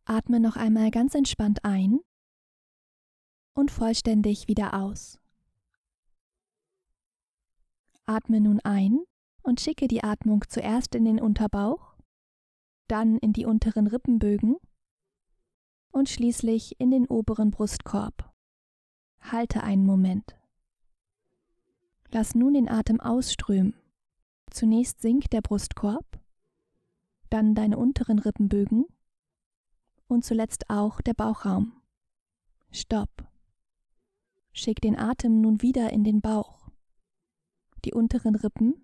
Atme 0.05 0.39
noch 0.39 0.55
einmal 0.55 0.91
ganz 0.91 1.15
entspannt 1.15 1.63
ein 1.63 1.99
und 3.53 3.71
vollständig 3.71 4.47
wieder 4.47 4.73
aus. 4.73 5.19
Atme 8.05 8.41
nun 8.41 8.59
ein 8.61 8.99
und 9.41 9.61
schicke 9.61 9.87
die 9.87 10.03
Atmung 10.03 10.43
zuerst 10.49 10.95
in 10.95 11.05
den 11.05 11.19
Unterbauch, 11.19 11.95
dann 12.87 13.17
in 13.17 13.33
die 13.33 13.45
unteren 13.45 13.87
Rippenbögen 13.87 14.57
und 15.91 16.09
schließlich 16.09 16.79
in 16.79 16.91
den 16.91 17.07
oberen 17.07 17.51
Brustkorb. 17.51 18.33
Halte 19.21 19.63
einen 19.63 19.85
Moment. 19.85 20.35
Lass 22.11 22.35
nun 22.35 22.53
den 22.53 22.69
Atem 22.69 22.99
ausströmen. 22.99 23.73
Zunächst 24.49 25.01
sinkt 25.01 25.33
der 25.33 25.41
Brustkorb, 25.41 26.05
dann 27.29 27.55
deine 27.55 27.77
unteren 27.77 28.19
Rippenbögen 28.19 28.85
und 30.07 30.23
zuletzt 30.23 30.69
auch 30.69 31.01
der 31.01 31.15
Bauchraum. 31.15 31.81
Stopp. 32.71 33.09
Schick 34.53 34.81
den 34.81 34.97
Atem 34.97 35.41
nun 35.41 35.61
wieder 35.61 35.91
in 35.91 36.03
den 36.03 36.21
Bauch, 36.21 36.69
die 37.83 37.93
unteren 37.93 38.35
Rippen 38.35 38.75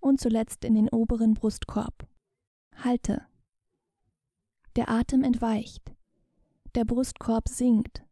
und 0.00 0.20
zuletzt 0.20 0.64
in 0.64 0.74
den 0.74 0.88
oberen 0.88 1.34
Brustkorb. 1.34 2.08
Halte. 2.74 3.26
Der 4.74 4.90
Atem 4.90 5.24
entweicht, 5.24 5.94
der 6.74 6.84
Brustkorb 6.84 7.48
sinkt, 7.48 8.04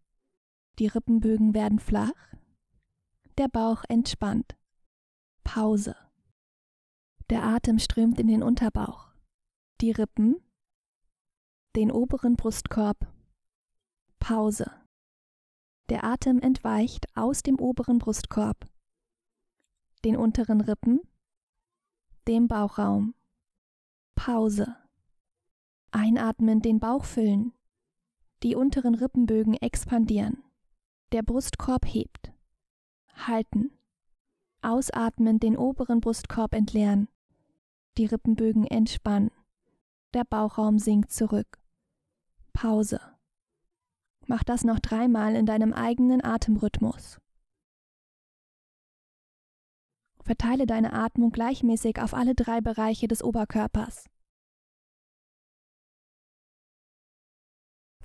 die 0.79 0.87
Rippenbögen 0.87 1.55
werden 1.55 1.79
flach 1.79 2.35
der 3.39 3.49
Bauch 3.49 3.85
entspannt. 3.89 4.57
Pause. 5.43 5.97
Der 7.31 7.43
Atem 7.43 7.79
strömt 7.79 8.21
in 8.21 8.29
den 8.29 8.43
Unterbauch, 8.43 9.09
die 9.81 9.91
Rippen, 9.91 10.37
den 11.75 11.91
oberen 11.91 12.37
Brustkorb. 12.37 13.13
Pause. 14.21 14.71
Der 15.89 16.05
Atem 16.05 16.39
entweicht 16.41 17.07
aus 17.17 17.43
dem 17.43 17.59
oberen 17.59 17.99
Brustkorb, 17.99 18.67
den 20.05 20.17
unteren 20.17 20.61
Rippen, 20.61 21.01
dem 22.27 22.49
Bauchraum. 22.49 23.15
Pause. 24.15 24.77
Einatmen, 25.91 26.61
den 26.61 26.81
Bauch 26.81 27.05
füllen, 27.05 27.53
die 28.43 28.55
unteren 28.55 28.95
Rippenbögen 28.95 29.55
expandieren, 29.55 30.43
der 31.13 31.23
Brustkorb 31.23 31.85
hebt 31.87 32.35
halten. 33.17 33.73
Ausatmen, 34.63 35.39
den 35.39 35.57
oberen 35.57 36.01
Brustkorb 36.01 36.55
entleeren. 36.55 37.09
Die 37.99 38.07
Rippenbögen 38.07 38.67
entspannen. 38.67 39.31
Der 40.15 40.25
Bauchraum 40.25 40.79
sinkt 40.79 41.13
zurück. 41.13 41.61
Pause. 42.53 43.01
Mach 44.27 44.43
das 44.43 44.65
noch 44.65 44.81
dreimal 44.81 45.35
in 45.35 45.47
deinem 45.47 45.73
eigenen 45.73 46.25
Atemrhythmus. 46.25 47.21
Verteile 50.23 50.67
deine 50.67 50.95
Atmung 50.95 51.31
gleichmäßig 51.31 52.01
auf 52.01 52.15
alle 52.15 52.35
drei 52.35 52.63
Bereiche 52.63 53.09
des 53.09 53.23
Oberkörpers. 53.23 54.09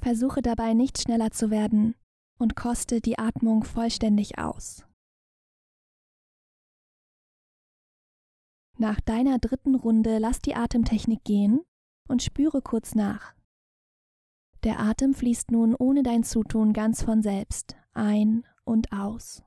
Versuche 0.02 0.42
dabei 0.42 0.74
nicht 0.74 1.02
schneller 1.02 1.32
zu 1.32 1.50
werden 1.50 1.96
und 2.38 2.56
koste 2.56 3.00
die 3.00 3.18
Atmung 3.18 3.64
vollständig 3.64 4.38
aus. 4.38 4.86
Nach 8.78 9.00
deiner 9.02 9.40
dritten 9.40 9.76
Runde 9.76 10.20
lass 10.20 10.40
die 10.40 10.56
Atemtechnik 10.56 11.24
gehen 11.26 11.66
und 12.08 12.24
spüre 12.24 12.62
kurz 12.62 12.96
nach. 12.96 13.34
Der 14.64 14.80
Atem 14.80 15.14
fließt 15.14 15.52
nun 15.52 15.76
ohne 15.76 16.04
dein 16.04 16.24
Zutun 16.24 16.74
ganz 16.74 17.04
von 17.04 17.22
selbst 17.22 17.76
ein 17.94 18.46
und 18.66 18.92
aus. 18.92 19.44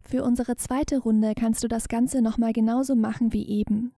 Für 0.00 0.22
unsere 0.22 0.56
zweite 0.56 0.98
Runde 0.98 1.34
kannst 1.34 1.64
du 1.64 1.68
das 1.68 1.88
Ganze 1.88 2.22
nochmal 2.22 2.52
genauso 2.52 2.94
machen 2.94 3.32
wie 3.32 3.48
eben. 3.48 3.94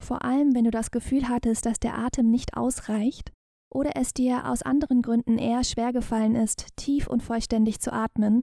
Vor 0.00 0.24
allem, 0.24 0.54
wenn 0.54 0.64
du 0.64 0.70
das 0.70 0.90
Gefühl 0.90 1.28
hattest, 1.28 1.66
dass 1.66 1.80
der 1.80 1.98
Atem 1.98 2.30
nicht 2.30 2.56
ausreicht 2.56 3.32
oder 3.72 3.92
es 3.96 4.12
dir 4.12 4.48
aus 4.48 4.62
anderen 4.62 5.02
Gründen 5.02 5.38
eher 5.38 5.64
schwer 5.64 5.92
gefallen 5.92 6.34
ist, 6.34 6.76
tief 6.76 7.06
und 7.06 7.22
vollständig 7.22 7.80
zu 7.80 7.92
atmen, 7.92 8.42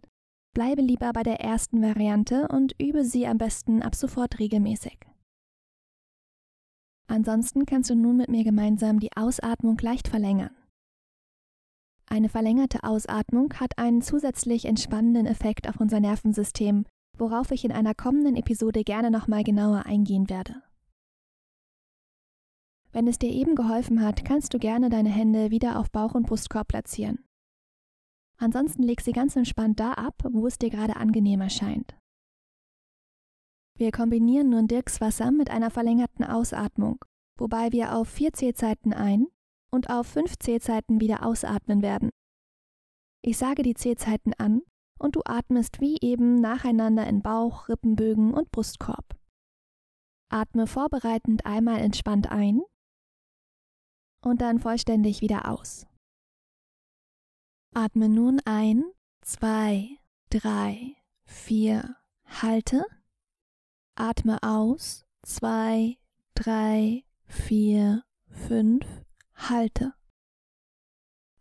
Bleibe 0.53 0.81
lieber 0.81 1.13
bei 1.13 1.23
der 1.23 1.39
ersten 1.39 1.81
Variante 1.81 2.47
und 2.47 2.73
übe 2.81 3.05
sie 3.05 3.27
am 3.27 3.37
besten 3.37 3.83
ab 3.83 3.95
sofort 3.95 4.39
regelmäßig. 4.39 4.99
Ansonsten 7.09 7.65
kannst 7.65 7.89
du 7.89 7.95
nun 7.95 8.17
mit 8.17 8.29
mir 8.29 8.43
gemeinsam 8.43 8.99
die 8.99 9.11
Ausatmung 9.17 9.79
leicht 9.81 10.07
verlängern. 10.07 10.55
Eine 12.05 12.29
verlängerte 12.29 12.83
Ausatmung 12.83 13.51
hat 13.55 13.79
einen 13.79 14.03
zusätzlich 14.03 14.65
entspannenden 14.65 15.25
Effekt 15.25 15.67
auf 15.67 15.79
unser 15.79 15.99
Nervensystem, 15.99 16.85
worauf 17.17 17.49
ich 17.49 17.65
in 17.65 17.71
einer 17.71 17.95
kommenden 17.95 18.35
Episode 18.35 18.83
gerne 18.83 19.09
nochmal 19.09 19.43
genauer 19.43 19.87
eingehen 19.87 20.29
werde. 20.29 20.61
Wenn 22.91 23.07
es 23.07 23.17
dir 23.17 23.31
eben 23.31 23.55
geholfen 23.55 24.03
hat, 24.03 24.23
kannst 24.23 24.53
du 24.53 24.59
gerne 24.59 24.89
deine 24.89 25.09
Hände 25.09 25.49
wieder 25.49 25.79
auf 25.79 25.91
Bauch 25.91 26.13
und 26.13 26.27
Brustkorb 26.27 26.67
platzieren. 26.67 27.25
Ansonsten 28.37 28.83
leg 28.83 29.01
sie 29.01 29.13
ganz 29.13 29.35
entspannt 29.35 29.79
da 29.79 29.93
ab, 29.93 30.23
wo 30.31 30.45
es 30.45 30.59
dir 30.59 30.69
gerade 30.69 30.95
angenehm 30.95 31.41
erscheint. 31.41 31.98
Wir 33.79 33.93
kombinieren 33.93 34.49
nun 34.49 34.67
Dirks 34.67 34.99
Wasser 34.99 35.31
mit 35.31 35.49
einer 35.49 35.71
verlängerten 35.71 36.25
Ausatmung, 36.25 37.05
wobei 37.37 37.71
wir 37.71 37.95
auf 37.95 38.09
vier 38.09 38.33
Zählzeiten 38.33 38.91
ein 38.91 39.27
und 39.71 39.89
auf 39.89 40.05
fünf 40.05 40.37
Zählzeiten 40.37 40.99
wieder 40.99 41.25
ausatmen 41.25 41.81
werden. 41.81 42.09
Ich 43.21 43.37
sage 43.37 43.63
die 43.63 43.75
Zählzeiten 43.75 44.33
an 44.33 44.63
und 44.99 45.15
du 45.15 45.21
atmest 45.23 45.79
wie 45.79 45.97
eben 46.01 46.41
nacheinander 46.41 47.07
in 47.07 47.21
Bauch, 47.21 47.69
Rippenbögen 47.69 48.33
und 48.33 48.51
Brustkorb. 48.51 49.17
Atme 50.29 50.67
vorbereitend 50.67 51.45
einmal 51.45 51.79
entspannt 51.79 52.29
ein 52.29 52.61
und 54.21 54.41
dann 54.41 54.59
vollständig 54.59 55.21
wieder 55.21 55.49
aus. 55.49 55.87
Atme 57.73 58.09
nun 58.09 58.41
ein, 58.43 58.83
zwei, 59.21 59.87
drei, 60.29 60.97
vier, 61.23 61.95
halte. 62.25 62.85
Atme 63.99 64.41
aus, 64.41 65.05
zwei, 65.23 65.97
drei, 66.33 67.03
vier, 67.25 68.05
fünf, 68.29 68.85
halte. 69.35 69.93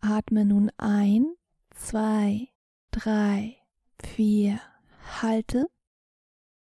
Atme 0.01 0.43
nun 0.43 0.69
ein, 0.75 1.35
zwei, 1.73 2.49
drei, 2.91 3.57
vier, 4.03 4.59
halte. 5.21 5.69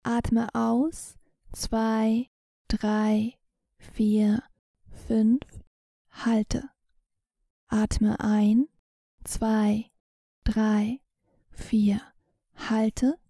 Atme 0.03 0.49
aus, 0.57 1.15
zwei, 1.53 2.31
drei, 2.67 3.39
vier, 3.79 4.43
fünf, 5.07 5.45
halte. 6.11 6.69
Atme 7.69 8.19
ein, 8.19 8.69
zwei, 9.23 9.89
drei, 10.43 11.01
vier. 11.51 12.01
Halte. 12.57 13.21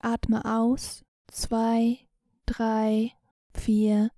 Atme 0.00 0.44
aus. 0.44 1.04
Zwei, 1.32 2.08
drei, 2.44 3.12
vier, 3.54 4.10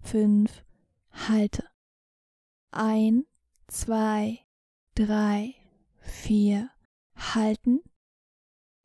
fünf, 0.00 0.64
halte. 1.10 1.68
Ein, 2.70 3.26
zwei, 3.66 4.38
drei, 4.94 5.54
vier, 5.98 6.70
halten. 7.16 7.82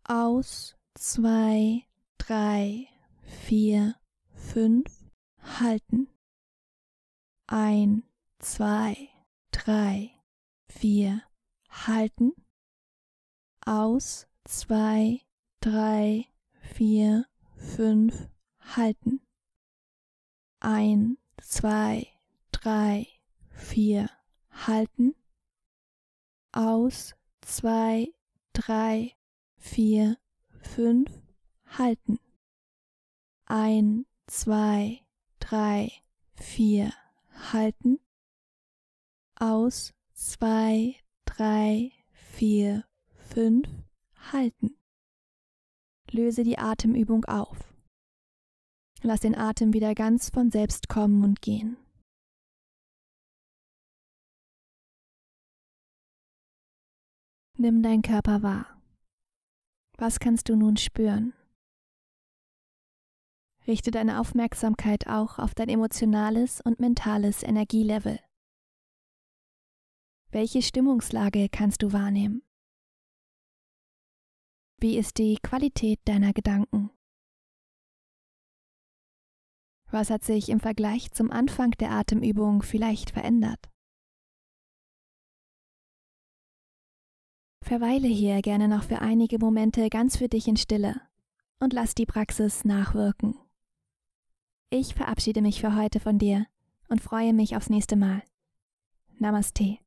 Aus, 0.03 0.75
zwei, 0.93 1.85
drei, 2.17 2.89
vier, 3.21 3.95
fünf, 4.33 5.05
halten. 5.41 6.09
Ein, 7.47 8.03
zwei, 8.39 9.07
drei, 9.51 10.11
vier, 10.67 11.23
halten. 11.69 12.33
Aus, 13.65 14.27
zwei, 14.43 15.21
drei, 15.61 16.27
vier, 16.59 17.28
fünf, 17.59 18.29
halten. 18.59 19.21
Ein, 20.59 21.17
zwei, 21.41 22.07
drei, 22.51 23.07
vier, 23.51 24.09
halten. 24.51 25.15
Aus, 26.51 27.15
zwei, 27.41 28.13
drei, 28.53 29.15
vier, 29.57 30.17
fünf, 30.61 31.11
halten. 31.65 32.19
Ein, 33.45 34.05
zwei, 34.27 35.05
drei, 35.39 35.91
vier, 36.35 36.93
halten. 37.51 37.99
Aus, 39.35 39.93
zwei, 40.13 40.95
drei, 41.25 41.91
vier, 42.11 42.85
fünf, 43.15 43.67
halten. 44.31 44.78
Löse 46.11 46.43
die 46.43 46.57
Atemübung 46.57 47.25
auf. 47.25 47.73
Lass 49.01 49.21
den 49.21 49.37
Atem 49.37 49.73
wieder 49.73 49.95
ganz 49.95 50.29
von 50.29 50.51
selbst 50.51 50.89
kommen 50.89 51.23
und 51.23 51.41
gehen. 51.41 51.77
Nimm 57.57 57.83
deinen 57.83 58.01
Körper 58.01 58.41
wahr. 58.41 58.81
Was 59.97 60.19
kannst 60.19 60.47
du 60.49 60.55
nun 60.55 60.77
spüren? 60.77 61.33
Richte 63.67 63.91
deine 63.91 64.19
Aufmerksamkeit 64.19 65.07
auch 65.07 65.37
auf 65.39 65.53
dein 65.53 65.69
emotionales 65.69 66.61
und 66.61 66.79
mentales 66.79 67.43
Energielevel. 67.43 68.19
Welche 70.31 70.61
Stimmungslage 70.61 71.49
kannst 71.49 71.83
du 71.83 71.91
wahrnehmen? 71.91 72.41
Wie 74.81 74.97
ist 74.97 75.17
die 75.17 75.37
Qualität 75.43 75.99
deiner 76.05 76.31
Gedanken? 76.31 76.89
Was 79.91 80.09
hat 80.09 80.23
sich 80.23 80.49
im 80.49 80.61
Vergleich 80.61 81.11
zum 81.11 81.31
Anfang 81.31 81.71
der 81.71 81.91
Atemübung 81.91 82.61
vielleicht 82.61 83.09
verändert? 83.09 83.69
Verweile 87.61 88.07
hier 88.07 88.41
gerne 88.41 88.67
noch 88.67 88.83
für 88.83 89.01
einige 89.01 89.37
Momente 89.37 89.89
ganz 89.89 90.17
für 90.17 90.29
dich 90.29 90.47
in 90.47 90.57
Stille 90.57 91.01
und 91.59 91.73
lass 91.73 91.93
die 91.93 92.05
Praxis 92.05 92.63
nachwirken. 92.63 93.35
Ich 94.69 94.95
verabschiede 94.95 95.41
mich 95.41 95.59
für 95.59 95.75
heute 95.75 95.99
von 95.99 96.17
dir 96.19 96.45
und 96.87 97.01
freue 97.01 97.33
mich 97.33 97.57
aufs 97.57 97.69
nächste 97.69 97.95
Mal. 97.95 98.23
Namaste. 99.17 99.79